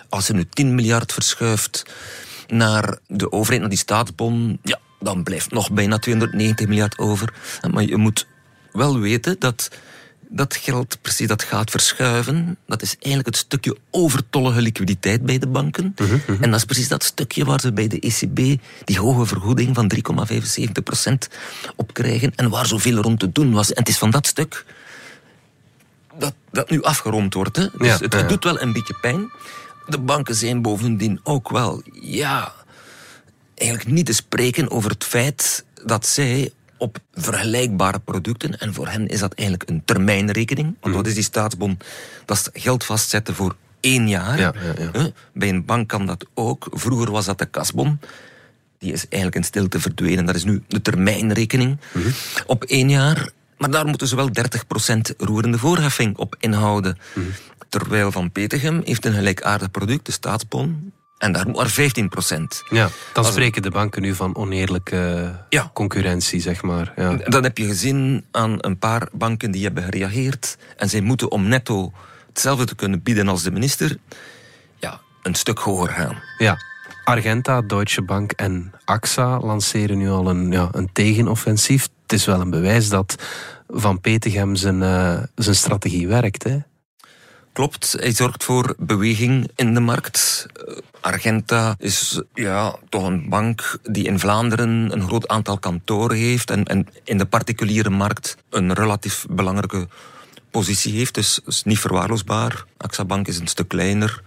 Als 0.10 0.27
je 0.27 0.34
nu 0.34 0.46
10 0.46 0.75
miljard 0.75 1.13
verschuift 1.13 1.86
naar 2.48 2.98
de 3.08 3.32
overheid, 3.32 3.60
naar 3.60 3.70
die 3.70 3.80
staatsbon, 3.80 4.60
ja, 4.63 4.80
dan 5.00 5.24
blijft 5.24 5.51
nog 5.51 5.72
bijna 5.72 6.00
290 6.00 6.68
miljard 6.68 6.98
over. 6.98 7.34
Maar 7.72 7.84
je 7.84 7.98
moet 7.98 8.27
wel 8.74 9.00
weten 9.00 9.36
dat 9.39 9.70
dat 10.36 10.56
geld 10.56 10.98
precies 11.01 11.27
dat 11.27 11.44
gaat 11.44 11.72
verschuiven. 11.72 12.58
Dat 12.65 12.82
is 12.82 12.96
eigenlijk 13.00 13.25
het 13.25 13.38
stukje 13.38 13.77
overtollige 13.89 14.62
liquiditeit 14.62 15.25
bij 15.25 15.38
de 15.38 15.48
banken. 15.48 15.96
En 16.42 16.50
dat 16.50 16.60
is 16.60 16.65
precies 16.65 16.88
dat 16.88 17.03
stukje 17.03 17.46
waar 17.46 17.60
ze 17.60 17.74
bij 17.74 17.88
de 17.88 18.00
ECB 18.00 18.62
die 18.84 19.00
hoge 19.00 19.25
vergoeding 19.25 19.75
van 19.75 19.92
3,75% 19.96 21.13
op 21.75 21.94
krijgen 21.94 22.32
en 22.36 22.50
waar 22.50 22.65
zoveel 22.65 22.96
rond 22.96 23.20
te 23.20 23.32
doen 23.32 23.51
was. 23.51 23.74
En 23.74 23.80
het 23.80 23.89
is 23.89 23.98
van 23.98 24.10
dat 24.12 24.27
stuk 24.27 24.65
dat, 26.18 26.34
dat 26.51 26.70
nu 26.70 26.82
afgerond 26.82 27.34
wordt. 27.34 27.56
Hè? 27.56 27.68
Dus 27.77 27.88
Ja, 27.88 27.98
het, 27.98 28.13
ja. 28.13 28.22
doet 28.22 28.44
wel 28.44 28.62
een 28.62 28.74
beetje 28.74 28.96
pijn. 29.01 29.32
De 29.88 30.00
banken 30.00 30.36
zijn 30.36 30.62
bovendien 30.62 31.20
ook 31.24 31.50
wel, 31.50 31.82
ja, 32.01 32.53
eigenlijk 33.56 33.89
niet 33.89 34.06
te 34.06 34.13
spreken 34.13 34.72
over 34.72 34.92
het 34.92 35.03
feit 35.03 35.65
dat 35.86 36.08
zij 36.08 36.51
op 36.84 37.00
vergelijkbare 37.13 38.00
producten, 38.00 38.60
en 38.60 38.74
voor 38.74 38.88
hen 38.88 39.08
is 39.08 39.20
dat 39.20 39.34
eigenlijk 39.34 39.70
een 39.70 39.82
termijnrekening, 39.86 40.75
want 40.82 40.96
wat 40.96 41.08
is 41.08 41.13
die 41.13 41.24
staatsbon? 41.24 41.78
Dat 42.25 42.38
is 42.38 42.62
geld 42.62 42.84
vastzetten 42.84 43.36
voor 43.36 43.56
één 43.80 44.10
jaar. 44.10 44.40
Ja, 44.40 44.54
ja, 44.78 44.90
ja. 44.94 45.10
Bij 45.34 45.50
een 45.50 45.66
bank 45.66 45.90
kan 45.90 46.06
dat 46.06 46.25
ook. 46.34 46.68
Vroeger 46.72 47.12
was 47.12 47.25
dat 47.25 47.38
de 47.38 47.46
kasbon. 47.46 48.00
Die 48.78 48.92
is 48.92 49.06
eigenlijk 49.08 49.36
in 49.36 49.44
stilte 49.44 49.80
verdwenen. 49.80 50.25
Dat 50.25 50.36
is 50.36 50.44
nu 50.44 50.63
de 50.68 50.82
termijnrekening 50.82 51.78
op 52.46 52.63
één 52.63 52.90
jaar. 52.90 53.30
Maar 53.58 53.72
daar 53.72 53.86
moeten 53.86 54.08
ze 54.08 54.16
wel 54.16 54.30
30% 54.30 55.16
roerende 55.18 55.58
voorheffing 55.58 56.18
op 56.18 56.36
inhouden. 56.40 56.98
Terwijl 57.70 58.12
Van 58.12 58.32
Petegem 58.32 58.82
heeft 58.86 59.06
een 59.06 59.13
gelijkaardig 59.13 59.72
product, 59.72 60.06
de 60.06 60.12
staatsbon. 60.12 60.92
En 61.17 61.32
daar 61.32 61.46
moet 61.46 61.55
maar 61.55 61.70
15 61.70 62.10
Ja, 62.70 62.89
dan 62.89 62.89
Als- 63.13 63.27
spreken 63.27 63.62
de 63.62 63.70
banken 63.72 64.01
nu 64.01 64.15
van 64.15 64.36
oneerlijke 64.36 65.32
Ja. 65.50 65.70
concurrentie, 65.74 66.41
zeg 66.41 66.62
maar. 66.62 66.93
Ja. 66.96 67.13
Dat 67.15 67.43
heb 67.43 67.58
je 67.58 67.65
gezien 67.65 68.25
aan 68.32 68.55
een 68.60 68.77
paar 68.79 69.08
banken 69.12 69.51
die 69.51 69.63
hebben 69.63 69.84
gereageerd. 69.84 70.58
En 70.77 70.89
zij 70.89 71.01
moeten 71.01 71.32
om 71.32 71.48
netto 71.48 71.91
hetzelfde 72.27 72.65
te 72.65 72.75
kunnen 72.75 73.03
bieden 73.03 73.27
als 73.27 73.43
de 73.43 73.51
minister, 73.51 73.98
ja, 74.79 75.00
een 75.22 75.36
stuk 75.36 75.60
hoger 75.60 75.89
gaan. 75.89 76.22
ja. 76.38 76.58
Argenta, 77.03 77.62
Deutsche 77.62 78.01
Bank 78.01 78.32
en 78.32 78.72
AXA 78.86 79.39
lanceren 79.39 79.98
nu 79.98 80.10
al 80.10 80.29
een, 80.29 80.51
ja, 80.51 80.70
een 80.72 80.89
tegenoffensief. 80.93 81.89
Het 82.01 82.13
is 82.13 82.25
wel 82.25 82.41
een 82.41 82.50
bewijs 82.50 82.89
dat 82.89 83.15
Van 83.67 84.01
Petegem 84.01 84.55
zijn, 84.55 84.82
eh, 84.84 85.17
zijn 85.36 85.55
strategie 85.55 86.08
werkt. 86.08 86.43
Hè? 86.43 86.58
Klopt, 87.53 87.95
hij 88.00 88.12
zorgt 88.12 88.43
voor 88.43 88.75
beweging 88.77 89.51
in 89.55 89.74
de 89.74 89.79
markt. 89.79 90.45
Argenta 91.01 91.75
is 91.79 92.22
ja, 92.33 92.75
toch 92.89 93.03
een 93.03 93.29
bank 93.29 93.77
die 93.83 94.05
in 94.05 94.19
Vlaanderen 94.19 94.91
een 94.91 95.07
groot 95.07 95.27
aantal 95.27 95.57
kantoren 95.57 96.17
heeft 96.17 96.50
en, 96.50 96.63
en 96.63 96.88
in 97.03 97.17
de 97.17 97.25
particuliere 97.25 97.89
markt 97.89 98.38
een 98.50 98.74
relatief 98.74 99.25
belangrijke 99.29 99.88
positie 100.51 100.93
heeft. 100.93 101.13
Dus 101.13 101.39
is 101.45 101.63
niet 101.63 101.79
verwaarloosbaar. 101.79 102.65
AXA 102.77 103.05
Bank 103.05 103.27
is 103.27 103.39
een 103.39 103.48
stuk 103.48 103.67
kleiner. 103.67 104.22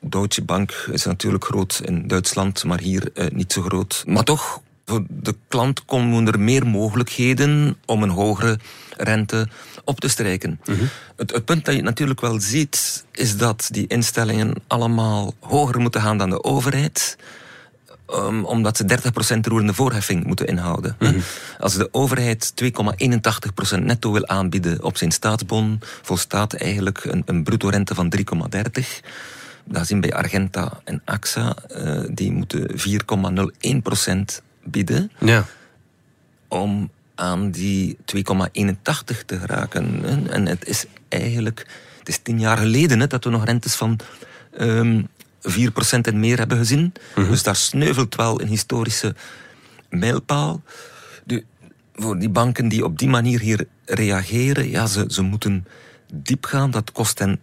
Deutsche 0.00 0.44
Bank 0.44 0.72
is 0.90 1.04
natuurlijk 1.04 1.44
groot 1.44 1.80
in 1.84 2.06
Duitsland, 2.06 2.64
maar 2.64 2.80
hier 2.80 3.10
eh, 3.14 3.26
niet 3.30 3.52
zo 3.52 3.62
groot. 3.62 4.02
Maar 4.06 4.24
toch, 4.24 4.60
voor 4.86 5.04
de 5.08 5.34
klant 5.48 5.84
komen 5.84 6.26
er 6.26 6.40
meer 6.40 6.66
mogelijkheden 6.66 7.76
om 7.86 8.02
een 8.02 8.10
hogere 8.10 8.58
rente 8.96 9.48
op 9.84 10.00
te 10.00 10.08
strijken. 10.08 10.60
het, 11.16 11.32
het 11.32 11.44
punt 11.44 11.64
dat 11.64 11.74
je 11.74 11.82
natuurlijk 11.82 12.20
wel 12.20 12.40
ziet, 12.40 13.04
is 13.12 13.36
dat 13.36 13.68
die 13.70 13.86
instellingen 13.86 14.54
allemaal 14.66 15.34
hoger 15.40 15.80
moeten 15.80 16.00
gaan 16.00 16.18
dan 16.18 16.30
de 16.30 16.44
overheid. 16.44 17.16
Um, 18.10 18.44
omdat 18.44 18.76
ze 18.76 19.00
30% 19.36 19.40
roerende 19.40 19.74
voorheffing 19.74 20.24
moeten 20.24 20.46
inhouden. 20.46 20.96
Als 21.58 21.74
de 21.74 21.88
overheid 21.92 22.52
2,81% 22.64 23.78
netto 23.78 24.12
wil 24.12 24.26
aanbieden 24.26 24.82
op 24.84 24.96
zijn 24.96 25.12
staatsbon, 25.12 25.80
volstaat 26.02 26.52
eigenlijk 26.52 27.04
een, 27.04 27.22
een 27.26 27.44
bruto 27.44 27.68
rente 27.68 27.94
van 27.94 28.12
3,30. 28.16 28.82
Dat 29.64 29.86
zien 29.86 30.00
bij 30.00 30.12
Argenta 30.12 30.80
en 30.84 31.02
AXA, 31.04 31.56
eh, 31.68 32.00
die 32.10 32.32
moeten 32.32 32.70
4,01% 32.74 34.42
bieden 34.66 35.10
Ja. 35.18 35.46
om 36.48 36.90
aan 37.14 37.50
die 37.50 37.96
2,81 38.04 39.24
te 39.26 39.38
geraken. 39.38 40.04
En 40.30 40.46
het 40.46 40.66
is 40.66 40.84
eigenlijk, 41.08 41.66
het 41.98 42.08
is 42.08 42.18
tien 42.18 42.40
jaar 42.40 42.56
geleden 42.56 43.00
hè, 43.00 43.06
dat 43.06 43.24
we 43.24 43.30
nog 43.30 43.44
rentes 43.44 43.74
van 43.74 43.98
ehm 44.56 45.02
4% 45.46 46.00
en 46.02 46.20
meer 46.20 46.38
hebben 46.38 46.58
gezien. 46.58 46.92
Dus 47.14 47.42
daar 47.42 47.56
sneuvelt 47.56 48.14
wel 48.14 48.40
een 48.40 48.48
historische 48.48 49.14
mijlpaal. 49.90 50.62
De, 51.24 51.44
voor 51.94 52.18
die 52.18 52.28
banken 52.28 52.68
die 52.68 52.84
op 52.84 52.98
die 52.98 53.08
manier 53.08 53.40
hier 53.40 53.66
reageren, 53.84 54.70
ja, 54.70 54.86
ze, 54.86 55.04
ze 55.08 55.22
moeten 55.22 55.66
diep 56.12 56.44
gaan. 56.44 56.70
Dat 56.70 56.92
kost 56.92 57.18
hen 57.18 57.40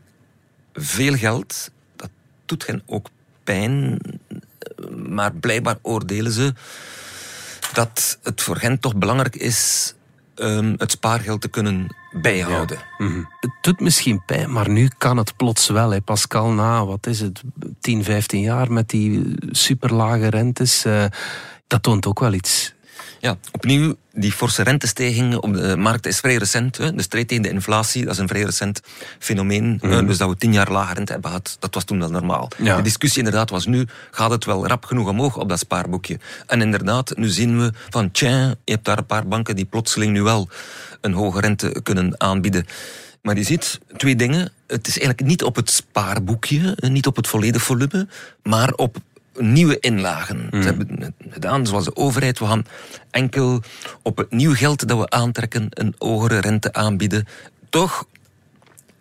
veel 0.73 1.13
geld. 1.15 1.71
Dat 1.95 2.09
doet 2.45 2.67
hen 2.67 2.81
ook 2.85 3.09
pijn. 3.43 3.99
Maar 5.05 5.33
blijkbaar 5.33 5.77
oordelen 5.81 6.31
ze 6.31 6.53
dat 7.73 8.19
het 8.23 8.41
voor 8.41 8.57
hen 8.57 8.79
toch 8.79 8.95
belangrijk 8.95 9.35
is 9.35 9.93
um, 10.35 10.73
het 10.77 10.91
spaargeld 10.91 11.41
te 11.41 11.47
kunnen 11.47 11.95
bijhouden. 12.21 12.79
Mhm. 12.97 13.23
Het 13.39 13.51
doet 13.61 13.79
misschien 13.79 14.25
pijn, 14.25 14.51
maar 14.51 14.69
nu 14.69 14.89
kan 14.97 15.17
het 15.17 15.35
plots 15.35 15.67
wel. 15.67 15.89
Hè. 15.89 16.01
Pascal, 16.01 16.49
na 16.49 16.85
wat 16.85 17.07
is 17.07 17.19
het, 17.19 17.41
10, 17.79 18.03
15 18.03 18.41
jaar 18.41 18.71
met 18.71 18.89
die 18.89 19.35
superlage 19.51 20.27
rentes, 20.27 20.85
uh, 20.85 21.05
dat 21.67 21.83
toont 21.83 22.05
ook 22.05 22.19
wel 22.19 22.33
iets. 22.33 22.72
Ja, 23.23 23.37
opnieuw, 23.51 23.95
die 24.11 24.31
forse 24.31 24.63
rentestijging 24.63 25.35
op 25.35 25.53
de 25.53 25.77
markt 25.77 26.05
is 26.05 26.19
vrij 26.19 26.35
recent. 26.35 26.77
Hè. 26.77 26.93
De 26.93 27.01
strijd 27.01 27.27
tegen 27.27 27.43
de 27.43 27.49
inflatie, 27.49 28.03
dat 28.03 28.13
is 28.13 28.19
een 28.19 28.27
vrij 28.27 28.43
recent 28.43 28.81
fenomeen. 29.19 29.63
Mm 29.63 29.91
-hmm. 29.91 30.07
Dus 30.07 30.17
dat 30.17 30.29
we 30.29 30.35
tien 30.35 30.53
jaar 30.53 30.71
lage 30.71 30.93
rente 30.93 31.11
hebben 31.11 31.29
gehad, 31.29 31.57
dat 31.59 31.73
was 31.73 31.83
toen 31.83 31.99
wel 31.99 32.09
normaal. 32.09 32.47
Ja. 32.57 32.75
De 32.75 32.81
discussie 32.81 33.23
inderdaad 33.23 33.49
was 33.49 33.65
nu, 33.65 33.87
gaat 34.11 34.29
het 34.29 34.45
wel 34.45 34.67
rap 34.67 34.85
genoeg 34.85 35.09
omhoog 35.09 35.37
op 35.37 35.49
dat 35.49 35.59
spaarboekje? 35.59 36.19
En 36.45 36.61
inderdaad, 36.61 37.17
nu 37.17 37.27
zien 37.27 37.59
we 37.59 37.71
van, 37.89 38.11
tja, 38.11 38.55
je 38.63 38.71
hebt 38.71 38.85
daar 38.85 38.97
een 38.97 39.05
paar 39.05 39.27
banken 39.27 39.55
die 39.55 39.65
plotseling 39.65 40.11
nu 40.11 40.21
wel 40.21 40.49
een 41.01 41.13
hoge 41.13 41.39
rente 41.39 41.79
kunnen 41.83 42.21
aanbieden. 42.21 42.65
Maar 43.21 43.37
je 43.37 43.43
ziet 43.43 43.79
twee 43.97 44.15
dingen. 44.15 44.51
Het 44.67 44.87
is 44.87 44.97
eigenlijk 44.99 45.27
niet 45.29 45.43
op 45.43 45.55
het 45.55 45.69
spaarboekje, 45.69 46.77
niet 46.79 47.07
op 47.07 47.15
het 47.15 47.27
volledige 47.27 47.65
volume, 47.65 48.07
maar 48.41 48.73
op 48.73 48.97
nieuwe 49.37 49.79
inlagen. 49.79 50.47
Mm. 50.51 50.61
Ze 50.61 50.67
hebben 50.67 51.01
het 51.01 51.13
gedaan, 51.29 51.67
zoals 51.67 51.85
de 51.85 51.95
overheid. 51.95 52.39
We 52.39 52.45
gaan 52.45 52.65
enkel 53.11 53.61
op 54.01 54.17
het 54.17 54.31
nieuw 54.31 54.55
geld 54.55 54.87
dat 54.87 54.97
we 54.97 55.09
aantrekken 55.09 55.67
een 55.69 55.95
hogere 55.97 56.39
rente 56.39 56.73
aanbieden. 56.73 57.27
Toch, 57.69 58.05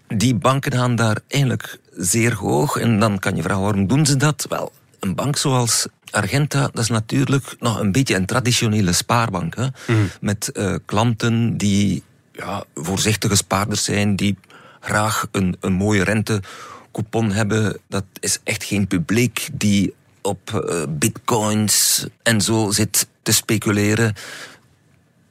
die 0.08 0.34
banken 0.34 0.72
gaan 0.72 0.96
daar 0.96 1.18
eigenlijk 1.28 1.78
zeer 1.96 2.34
hoog. 2.34 2.76
En 2.76 2.98
dan 2.98 3.18
kan 3.18 3.36
je 3.36 3.42
vragen, 3.42 3.62
waarom 3.62 3.86
doen 3.86 4.06
ze 4.06 4.16
dat? 4.16 4.46
Wel, 4.48 4.72
een 5.00 5.14
bank 5.14 5.36
zoals 5.36 5.86
Argenta, 6.10 6.60
dat 6.60 6.78
is 6.78 6.88
natuurlijk 6.88 7.56
nog 7.58 7.80
een 7.80 7.92
beetje 7.92 8.14
een 8.14 8.26
traditionele 8.26 8.92
spaarbank. 8.92 9.54
Hè? 9.56 9.66
Mm. 9.86 10.10
Met 10.20 10.50
uh, 10.54 10.74
klanten 10.84 11.56
die 11.56 12.02
ja, 12.32 12.64
voorzichtige 12.74 13.36
spaarders 13.36 13.84
zijn, 13.84 14.16
die 14.16 14.36
graag 14.80 15.26
een, 15.30 15.56
een 15.60 15.72
mooie 15.72 16.04
rentecoupon 16.04 17.32
hebben. 17.32 17.78
Dat 17.88 18.04
is 18.20 18.38
echt 18.44 18.64
geen 18.64 18.86
publiek 18.86 19.48
die 19.52 19.94
op 20.22 20.50
uh, 20.54 20.82
bitcoins 20.88 22.06
en 22.22 22.40
zo 22.40 22.70
zit 22.70 23.06
te 23.22 23.32
speculeren. 23.32 24.14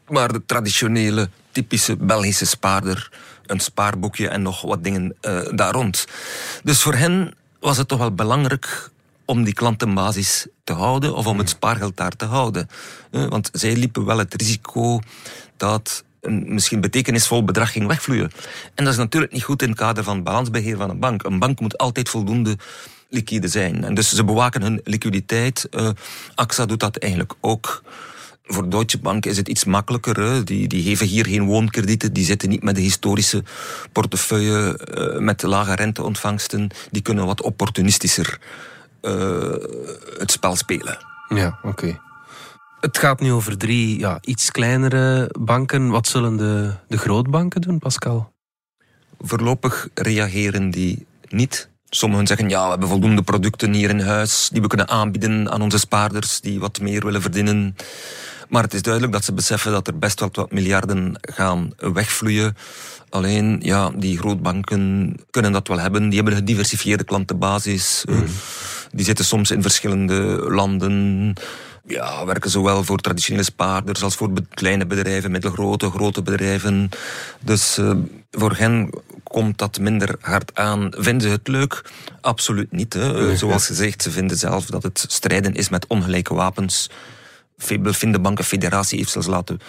Maar 0.07 0.33
de 0.33 0.45
traditionele, 0.45 1.29
typische 1.51 1.95
Belgische 1.97 2.45
spaarder, 2.45 3.11
een 3.45 3.59
spaarboekje 3.59 4.27
en 4.27 4.41
nog 4.41 4.61
wat 4.61 4.83
dingen 4.83 5.15
uh, 5.21 5.41
daar 5.55 5.73
rond. 5.73 6.05
Dus 6.63 6.81
voor 6.81 6.95
hen 6.95 7.33
was 7.59 7.77
het 7.77 7.87
toch 7.87 7.99
wel 7.99 8.13
belangrijk 8.13 8.89
om 9.25 9.43
die 9.43 9.53
klantenbasis 9.53 10.47
te 10.63 10.73
houden 10.73 11.15
of 11.15 11.27
om 11.27 11.37
het 11.37 11.49
spaargeld 11.49 11.97
daar 11.97 12.15
te 12.15 12.25
houden. 12.25 12.69
Uh, 13.11 13.25
want 13.25 13.49
zij 13.53 13.75
liepen 13.75 14.05
wel 14.05 14.17
het 14.17 14.33
risico 14.33 14.99
dat 15.57 16.03
een 16.21 16.53
misschien 16.53 16.81
betekenisvol 16.81 17.43
bedrag 17.43 17.71
ging 17.71 17.87
wegvloeien. 17.87 18.31
En 18.75 18.83
dat 18.83 18.93
is 18.93 18.99
natuurlijk 18.99 19.31
niet 19.31 19.43
goed 19.43 19.61
in 19.61 19.69
het 19.69 19.77
kader 19.77 20.03
van 20.03 20.23
balansbeheer 20.23 20.77
van 20.77 20.89
een 20.89 20.99
bank. 20.99 21.23
Een 21.23 21.39
bank 21.39 21.59
moet 21.59 21.77
altijd 21.77 22.09
voldoende 22.09 22.57
liquide 23.11 23.47
zijn. 23.47 23.83
En 23.83 23.93
dus 23.93 24.15
ze 24.15 24.23
bewaken 24.23 24.61
hun 24.61 24.81
liquiditeit. 24.83 25.67
Uh, 25.71 25.89
AXA 26.35 26.65
doet 26.65 26.79
dat 26.79 26.97
eigenlijk 26.97 27.33
ook. 27.41 27.83
Voor 28.43 28.69
Deutsche 28.69 28.99
Bank 28.99 29.25
is 29.25 29.37
het 29.37 29.47
iets 29.47 29.65
makkelijker. 29.65 30.19
Hè. 30.19 30.43
Die, 30.43 30.67
die 30.67 30.83
geven 30.83 31.07
hier 31.07 31.25
geen 31.25 31.45
woonkredieten. 31.45 32.13
Die 32.13 32.25
zitten 32.25 32.49
niet 32.49 32.63
met 32.63 32.75
de 32.75 32.81
historische 32.81 33.43
portefeuille 33.91 34.79
uh, 34.97 35.19
met 35.19 35.41
lage 35.41 35.75
renteontvangsten. 35.75 36.69
Die 36.91 37.01
kunnen 37.01 37.25
wat 37.25 37.41
opportunistischer 37.41 38.39
uh, 39.01 39.53
het 40.17 40.31
spel 40.31 40.55
spelen. 40.55 40.97
Ja, 41.29 41.59
oké. 41.63 41.67
Okay. 41.67 41.99
Het 42.79 42.97
gaat 42.97 43.19
nu 43.19 43.31
over 43.31 43.57
drie 43.57 43.99
ja, 43.99 44.17
iets 44.21 44.51
kleinere 44.51 45.35
banken. 45.39 45.89
Wat 45.89 46.07
zullen 46.07 46.37
de, 46.37 46.73
de 46.87 46.97
grootbanken 46.97 47.61
doen, 47.61 47.79
Pascal? 47.79 48.33
Voorlopig 49.19 49.87
reageren 49.93 50.69
die 50.69 51.05
niet. 51.29 51.70
Sommigen 51.93 52.27
zeggen, 52.27 52.49
ja, 52.49 52.63
we 52.63 52.69
hebben 52.69 52.87
voldoende 52.87 53.21
producten 53.21 53.73
hier 53.73 53.89
in 53.89 53.99
huis 53.99 54.49
die 54.51 54.61
we 54.61 54.67
kunnen 54.67 54.87
aanbieden 54.87 55.51
aan 55.51 55.61
onze 55.61 55.79
spaarders 55.79 56.41
die 56.41 56.59
wat 56.59 56.81
meer 56.81 57.05
willen 57.05 57.21
verdienen. 57.21 57.75
Maar 58.49 58.63
het 58.63 58.73
is 58.73 58.81
duidelijk 58.81 59.13
dat 59.13 59.23
ze 59.23 59.33
beseffen 59.33 59.71
dat 59.71 59.87
er 59.87 59.97
best 59.97 60.19
wel 60.19 60.29
wat 60.31 60.51
miljarden 60.51 61.17
gaan 61.21 61.71
wegvloeien. 61.77 62.55
Alleen, 63.09 63.59
ja, 63.63 63.91
die 63.95 64.17
grootbanken 64.17 65.15
kunnen 65.29 65.51
dat 65.51 65.67
wel 65.67 65.79
hebben. 65.79 66.03
Die 66.03 66.15
hebben 66.15 66.33
een 66.33 66.39
gediversifieerde 66.39 67.03
klantenbasis. 67.03 68.03
Mm. 68.09 68.25
Die 68.91 69.05
zitten 69.05 69.25
soms 69.25 69.51
in 69.51 69.61
verschillende 69.61 70.15
landen. 70.49 71.33
Ja, 71.85 72.25
werken 72.25 72.49
zowel 72.49 72.83
voor 72.83 72.97
traditionele 72.97 73.43
spaarders 73.43 74.03
als 74.03 74.15
voor 74.15 74.31
kleine 74.49 74.85
bedrijven, 74.85 75.31
middelgrote, 75.31 75.89
grote 75.89 76.21
bedrijven. 76.21 76.89
Dus 77.39 77.77
uh, 77.77 77.91
voor 78.31 78.55
hen 78.55 78.89
komt 79.23 79.57
dat 79.57 79.79
minder 79.79 80.15
hard 80.19 80.55
aan. 80.55 80.91
Vinden 80.97 81.21
ze 81.21 81.33
het 81.35 81.47
leuk? 81.47 81.91
Absoluut 82.21 82.71
niet. 82.71 82.93
Hè. 82.93 83.35
Zoals 83.35 83.65
gezegd, 83.65 84.01
ze 84.01 84.11
vinden 84.11 84.37
zelf 84.37 84.65
dat 84.65 84.83
het 84.83 85.05
strijden 85.07 85.53
is 85.53 85.69
met 85.69 85.87
ongelijke 85.87 86.33
wapens 86.33 86.89
de 87.67 88.19
Bankenfederatie 88.21 88.97
heeft 88.97 89.11
zelfs 89.11 89.27
laten 89.27 89.59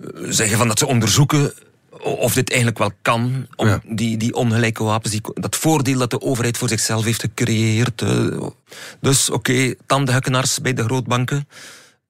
eh, 0.00 0.08
zeggen 0.28 0.58
van 0.58 0.68
dat 0.68 0.78
ze 0.78 0.86
onderzoeken 0.86 1.52
of 2.02 2.34
dit 2.34 2.48
eigenlijk 2.48 2.78
wel 2.78 2.92
kan, 3.02 3.46
om 3.56 3.66
Ja. 3.66 3.80
die, 3.88 4.16
die 4.16 4.34
ongelijke 4.34 4.84
wapens, 4.84 5.12
die, 5.12 5.20
dat 5.34 5.56
voordeel 5.56 5.98
dat 5.98 6.10
de 6.10 6.20
overheid 6.20 6.58
voor 6.58 6.68
zichzelf 6.68 7.04
heeft 7.04 7.20
gecreëerd. 7.20 8.02
eh. 8.02 8.46
Dus 9.00 9.30
oké, 9.30 9.76
okay, 9.86 10.46
bij 10.62 10.72
de 10.74 10.82
grootbanken. 10.84 11.48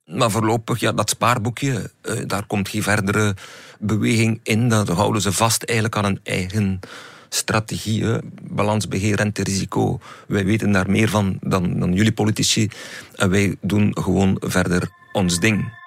Maar 0.04 0.30
voorlopig, 0.30 0.80
ja, 0.80 0.92
dat 0.92 1.10
spaarboekje, 1.10 1.90
eh, 2.02 2.16
daar 2.26 2.46
komt 2.46 2.68
geen 2.68 2.82
verdere 2.82 3.34
beweging 3.78 4.40
in. 4.42 4.68
Dan 4.68 4.88
houden 4.90 5.22
ze 5.22 5.32
vast 5.32 5.62
eigenlijk 5.62 5.96
aan 5.96 6.04
een 6.04 6.20
eigen 6.22 6.80
strategie. 7.28 8.04
hè. 8.04 8.18
Balansbeheer, 8.42 9.16
renterisico. 9.16 10.00
Wij 10.28 10.44
weten 10.44 10.72
daar 10.72 10.90
meer 10.90 11.08
van 11.08 11.36
dan, 11.40 11.78
dan 11.78 11.92
jullie 11.92 12.12
politici. 12.12 12.68
En 13.14 13.30
wij 13.30 13.56
doen 13.60 13.96
gewoon 14.00 14.36
verder 14.40 14.88
ons 15.12 15.38
ding. 15.38 15.78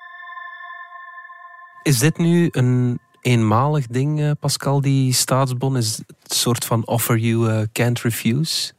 Is 1.83 1.99
dit 1.99 2.17
nu 2.17 2.47
een 2.51 2.99
eenmalig 3.23 3.87
ding, 3.87 4.21
eh, 4.21 4.31
Pascal, 4.39 4.81
die 4.81 5.13
staatsbon? 5.13 5.77
Is 5.77 5.97
het 5.97 6.05
een 6.07 6.35
soort 6.35 6.65
van 6.65 6.87
offer 6.87 7.17
you 7.17 7.49
eh, 7.49 7.67
can't 7.71 8.01
refuse? 8.01 8.73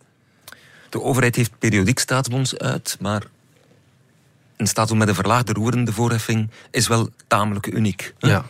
De 0.89 1.03
overheid 1.03 1.37
heeft 1.37 1.59
periodiek 1.59 1.99
staatsbonds 1.99 2.59
uit, 2.59 2.97
maar 3.01 3.23
een 4.57 4.67
staatsbond 4.67 5.01
met 5.01 5.09
een 5.09 5.15
verlaagde 5.15 5.53
roerende 5.53 5.93
voorheffing 5.93 6.51
is 6.71 6.89
wel 6.89 7.09
tamelijk 7.27 7.67
uniek. 7.67 8.15
Ja. 8.19 8.45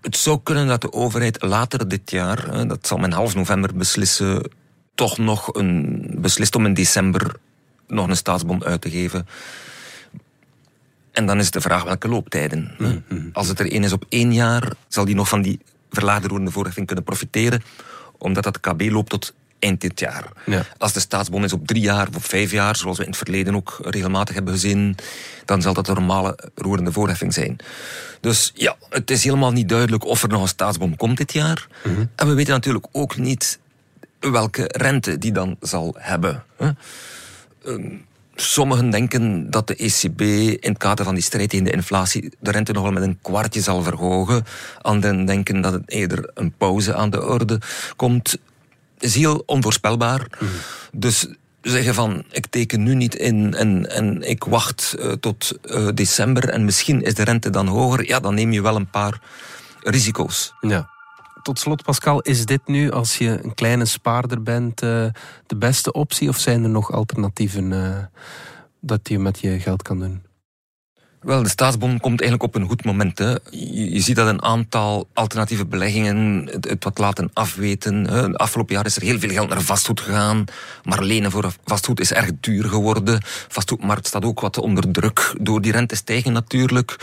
Het 0.00 0.16
zou 0.16 0.40
kunnen 0.42 0.66
dat 0.66 0.80
de 0.80 0.92
overheid 0.92 1.42
later 1.42 1.88
dit 1.88 2.10
jaar, 2.10 2.68
dat 2.68 2.86
zal 2.86 2.98
men 2.98 3.12
half 3.12 3.34
november 3.34 3.76
beslissen, 3.76 4.50
toch 4.94 5.18
nog 5.18 5.54
een, 5.54 6.06
beslist 6.18 6.54
om 6.54 6.66
in 6.66 6.74
december 6.74 7.34
nog 7.86 8.08
een 8.08 8.16
staatsbond 8.16 8.64
uit 8.64 8.80
te 8.80 8.90
geven. 8.90 9.26
En 11.12 11.26
dan 11.26 11.38
is 11.38 11.50
de 11.50 11.60
vraag 11.60 11.82
welke 11.82 12.08
looptijden. 12.08 12.70
hè. 12.78 12.98
Als 13.32 13.48
het 13.48 13.58
er 13.60 13.70
één 13.72 13.84
is 13.84 13.92
op 13.92 14.04
één 14.08 14.34
jaar, 14.34 14.72
zal 14.88 15.04
die 15.04 15.14
nog 15.14 15.28
van 15.28 15.42
die 15.42 15.60
verlaagde 15.90 16.28
roerende 16.28 16.50
voorheffing 16.50 16.86
kunnen 16.86 17.04
profiteren, 17.04 17.62
omdat 18.18 18.44
dat 18.44 18.60
KB 18.60 18.82
loopt 18.90 19.10
tot 19.10 19.34
eind 19.58 19.80
dit 19.80 20.00
jaar. 20.00 20.24
Ja. 20.46 20.64
Als 20.78 20.92
de 20.92 21.00
staatsbond 21.00 21.44
is 21.44 21.52
op 21.52 21.66
drie 21.66 21.82
jaar 21.82 22.08
of 22.08 22.16
op 22.16 22.24
vijf 22.24 22.50
jaar, 22.50 22.76
zoals 22.76 22.96
we 22.96 23.02
in 23.02 23.08
het 23.08 23.18
verleden 23.18 23.54
ook 23.54 23.78
regelmatig 23.82 24.34
hebben 24.34 24.52
gezien, 24.52 24.96
dan 25.44 25.62
zal 25.62 25.74
dat 25.74 25.88
een 25.88 25.94
normale 25.94 26.38
roerende 26.54 26.92
voorheffing 26.92 27.34
zijn. 27.34 27.56
Dus 28.20 28.52
ja, 28.54 28.76
het 28.88 29.10
is 29.10 29.24
helemaal 29.24 29.52
niet 29.52 29.68
duidelijk 29.68 30.04
of 30.04 30.22
er 30.22 30.28
nog 30.28 30.42
een 30.42 30.48
staatsbond 30.48 30.96
komt 30.96 31.16
dit 31.16 31.32
jaar. 31.32 31.66
En 32.16 32.26
we 32.28 32.34
weten 32.34 32.52
natuurlijk 32.52 32.86
ook 32.92 33.16
niet 33.16 33.58
welke 34.20 34.64
rente 34.68 35.18
die 35.18 35.32
dan 35.32 35.56
zal 35.60 35.94
hebben. 35.98 36.44
Ehm, 37.64 37.94
Sommigen 38.34 38.90
denken 38.90 39.50
dat 39.50 39.66
de 39.66 39.76
ECB 39.76 40.20
in 40.20 40.70
het 40.70 40.78
kader 40.78 41.04
van 41.04 41.14
die 41.14 41.22
strijd 41.22 41.50
tegen 41.50 41.64
de 41.64 41.72
inflatie 41.72 42.32
de 42.40 42.50
rente 42.50 42.72
nog 42.72 42.82
wel 42.82 42.92
met 42.92 43.02
een 43.02 43.18
kwartje 43.22 43.60
zal 43.60 43.82
verhogen. 43.82 44.44
Anderen 44.82 45.24
denken 45.24 45.60
dat 45.60 45.72
het 45.72 45.90
eerder 45.90 46.30
een 46.34 46.52
pauze 46.58 46.94
aan 46.94 47.10
de 47.10 47.24
orde 47.26 47.60
komt. 47.96 48.38
is 48.98 49.14
heel 49.14 49.42
onvoorspelbaar. 49.46 50.26
Dus 50.92 51.26
zeggen 51.62 51.94
van, 51.94 52.24
ik 52.30 52.46
teken 52.46 52.82
nu 52.82 52.94
niet 52.94 53.14
in 53.14 53.54
en, 53.54 53.90
en 53.90 54.22
ik 54.28 54.44
wacht 54.44 54.94
eh, 54.98 55.12
tot 55.12 55.58
eh, 55.62 55.88
december 55.94 56.48
en 56.48 56.64
misschien 56.64 57.02
is 57.02 57.14
de 57.14 57.24
rente 57.24 57.50
dan 57.50 57.66
hoger. 57.66 58.06
Ja, 58.06 58.20
dan 58.20 58.34
neem 58.34 58.52
je 58.52 58.62
wel 58.62 58.76
een 58.76 58.90
paar 58.90 59.20
risico's. 59.80 60.54
ja. 60.60 60.90
Tot 61.42 61.58
slot, 61.58 61.82
Pascal, 61.82 62.20
is 62.20 62.46
dit 62.46 62.60
nu, 62.66 62.90
als 62.90 63.18
je 63.18 63.44
een 63.44 63.54
kleine 63.54 63.84
spaarder 63.84 64.42
bent, 64.42 64.82
eh, 64.82 65.06
de 65.46 65.56
beste 65.56 65.92
optie? 65.92 66.28
Of 66.28 66.38
zijn 66.38 66.62
er 66.62 66.68
nog 66.68 66.92
alternatieven 66.92 67.72
eh, 67.72 68.04
dat 68.80 69.08
je 69.08 69.18
met 69.18 69.38
je 69.40 69.60
geld 69.60 69.82
kan 69.82 69.98
doen? 69.98 70.22
Wel, 71.20 71.42
de 71.42 71.48
staatsbond 71.48 72.00
komt 72.00 72.20
eigenlijk 72.20 72.54
op 72.54 72.62
een 72.62 72.68
goed 72.68 72.84
moment. 72.84 73.18
Hè. 73.18 73.30
Je, 73.50 73.92
je 73.92 74.00
ziet 74.00 74.16
dat 74.16 74.28
een 74.28 74.42
aantal 74.42 75.08
alternatieve 75.12 75.66
beleggingen 75.66 76.48
het, 76.50 76.68
het 76.68 76.84
wat 76.84 76.98
laten 76.98 77.30
afweten. 77.32 77.94
hè. 78.06 78.30
De 78.30 78.36
afgelopen 78.36 78.74
jaar 78.74 78.86
is 78.86 78.96
er 78.96 79.02
heel 79.02 79.18
veel 79.18 79.30
geld 79.30 79.48
naar 79.48 79.62
vastgoed 79.62 80.00
gegaan. 80.00 80.44
Maar 80.84 81.02
lenen 81.02 81.30
voor 81.30 81.52
vastgoed 81.64 82.00
is 82.00 82.12
erg 82.12 82.30
duur 82.40 82.64
geworden. 82.64 83.20
Vastgoedmarkt 83.48 84.06
staat 84.06 84.24
ook 84.24 84.40
wat 84.40 84.58
onder 84.58 84.90
druk 84.90 85.34
door 85.40 85.60
die 85.60 85.72
rentestijging 85.72 86.34
natuurlijk. 86.34 86.96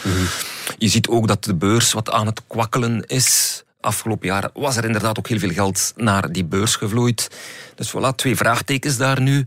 Je 0.78 0.88
ziet 0.88 1.08
ook 1.08 1.28
dat 1.28 1.44
de 1.44 1.56
beurs 1.56 1.94
wat 1.94 2.12
aan 2.12 2.26
het 2.26 2.42
kwakkelen 2.48 3.04
is. 3.06 3.64
Afgelopen 3.82 4.28
jaar 4.28 4.50
was 4.54 4.78
er 4.78 4.86
inderdaad 4.86 5.18
ook 5.18 5.28
heel 5.28 5.40
veel 5.40 5.52
geld 5.52 5.94
naar 5.96 6.32
die 6.32 6.46
beurs 6.46 6.76
gevloeid. 6.76 7.30
Dus 7.76 7.90
voilà, 7.90 8.16
twee 8.16 8.36
vraagtekens 8.36 8.98
daar 8.98 9.22
nu. 9.22 9.46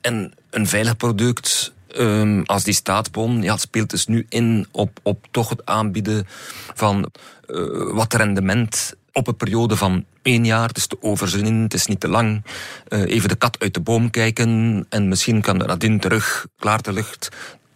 En 0.00 0.32
een 0.50 0.66
veilig 0.66 0.96
product 0.96 1.72
ehm, 1.88 2.42
als 2.44 2.64
die 2.64 2.74
staatsbon 2.74 3.42
ja, 3.42 3.56
speelt 3.56 3.90
dus 3.90 4.06
nu 4.06 4.26
in 4.28 4.66
op, 4.70 4.98
op 5.02 5.26
toch 5.30 5.48
het 5.48 5.66
aanbieden 5.66 6.26
van 6.74 7.10
eh, 7.46 7.56
wat 7.92 8.14
rendement 8.14 8.94
op 9.12 9.26
een 9.26 9.36
periode 9.36 9.76
van 9.76 10.04
één 10.22 10.44
jaar. 10.44 10.68
Het 10.68 10.76
is 10.76 10.86
te 10.86 11.02
overzinnen, 11.02 11.62
het 11.62 11.74
is 11.74 11.86
niet 11.86 12.00
te 12.00 12.08
lang. 12.08 12.44
Eh, 12.88 13.00
even 13.00 13.28
de 13.28 13.34
kat 13.34 13.56
uit 13.58 13.74
de 13.74 13.80
boom 13.80 14.10
kijken 14.10 14.86
en 14.88 15.08
misschien 15.08 15.40
kan 15.40 15.58
de 15.58 15.64
nadien 15.64 16.00
terug, 16.00 16.46
klaar 16.58 16.82
de 16.82 16.92
lucht, 16.92 17.28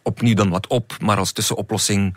opnieuw 0.03 0.35
dan 0.35 0.51
wat 0.51 0.67
op. 0.67 0.97
Maar 1.01 1.17
als 1.17 1.33
tussenoplossing 1.33 2.17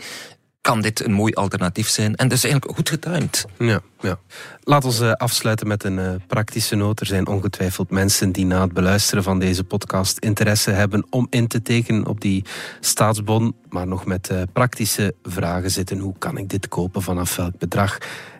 kan 0.70 0.82
dit 0.82 1.06
een 1.06 1.12
mooi 1.12 1.34
alternatief 1.34 1.88
zijn. 1.88 2.16
En 2.16 2.28
dat 2.28 2.38
is 2.38 2.44
eigenlijk 2.44 2.76
goed 2.76 2.90
getimed. 2.90 3.46
Ja, 3.58 3.80
ja. 4.00 4.20
Laat 4.64 4.86
ons 4.86 5.00
eh, 5.00 5.12
afsluiten 5.12 5.68
met 5.68 5.84
een 5.84 6.00
eh, 6.00 6.12
praktische 6.28 6.76
noot. 6.76 7.00
Er 7.00 7.06
zijn 7.06 7.28
ongetwijfeld 7.28 7.90
mensen 7.90 8.32
die 8.32 8.46
na 8.46 8.62
het 8.62 8.74
beluisteren 8.74 9.24
van 9.24 9.40
deze 9.40 9.64
podcast 9.64 10.18
interesse 10.18 10.72
hebben 10.72 11.06
om 11.10 11.28
in 11.30 11.48
te 11.48 11.62
tekenen 11.62 12.08
op 12.08 12.22
die 12.22 12.46
staatsbon, 12.80 13.56
maar 13.70 13.88
nog 13.88 14.06
met 14.06 14.30
eh, 14.30 14.42
praktische 14.54 15.14
vragen 15.24 15.72
zitten. 15.72 16.00
Hoe 16.00 16.14
kan 16.18 16.38
ik 16.38 16.50
dit 16.50 16.68
kopen 16.68 17.02
vanaf 17.02 17.36
welk 17.36 17.58
bedrag? 17.58 17.98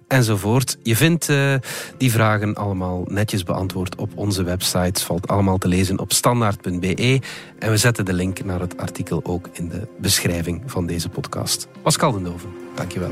Enzovoort. 0.10 0.78
Je 0.84 0.96
vindt 0.96 1.30
eh, 1.30 1.54
die 1.98 2.12
vragen 2.12 2.54
allemaal 2.56 3.04
netjes 3.08 3.44
beantwoord 3.44 3.96
op 3.96 4.12
onze 4.16 4.44
website. 4.44 5.06
Valt 5.06 5.28
allemaal 5.28 5.58
te 5.58 5.68
lezen 5.68 6.00
op 6.00 6.14
standaard.be. 6.14 7.22
En 7.60 7.70
we 7.72 7.78
zetten 7.78 8.06
de 8.06 8.14
link 8.14 8.44
naar 8.44 8.60
het 8.60 8.78
artikel 8.78 9.22
ook 9.24 9.50
in 9.54 9.70
de 9.70 9.88
beschrijving 10.00 10.62
van 10.66 10.86
deze 10.86 11.10
podcast. 11.10 11.68
Pascal 11.82 12.12
den 12.12 12.24
Doven, 12.24 12.50
dankjewel. 12.76 13.12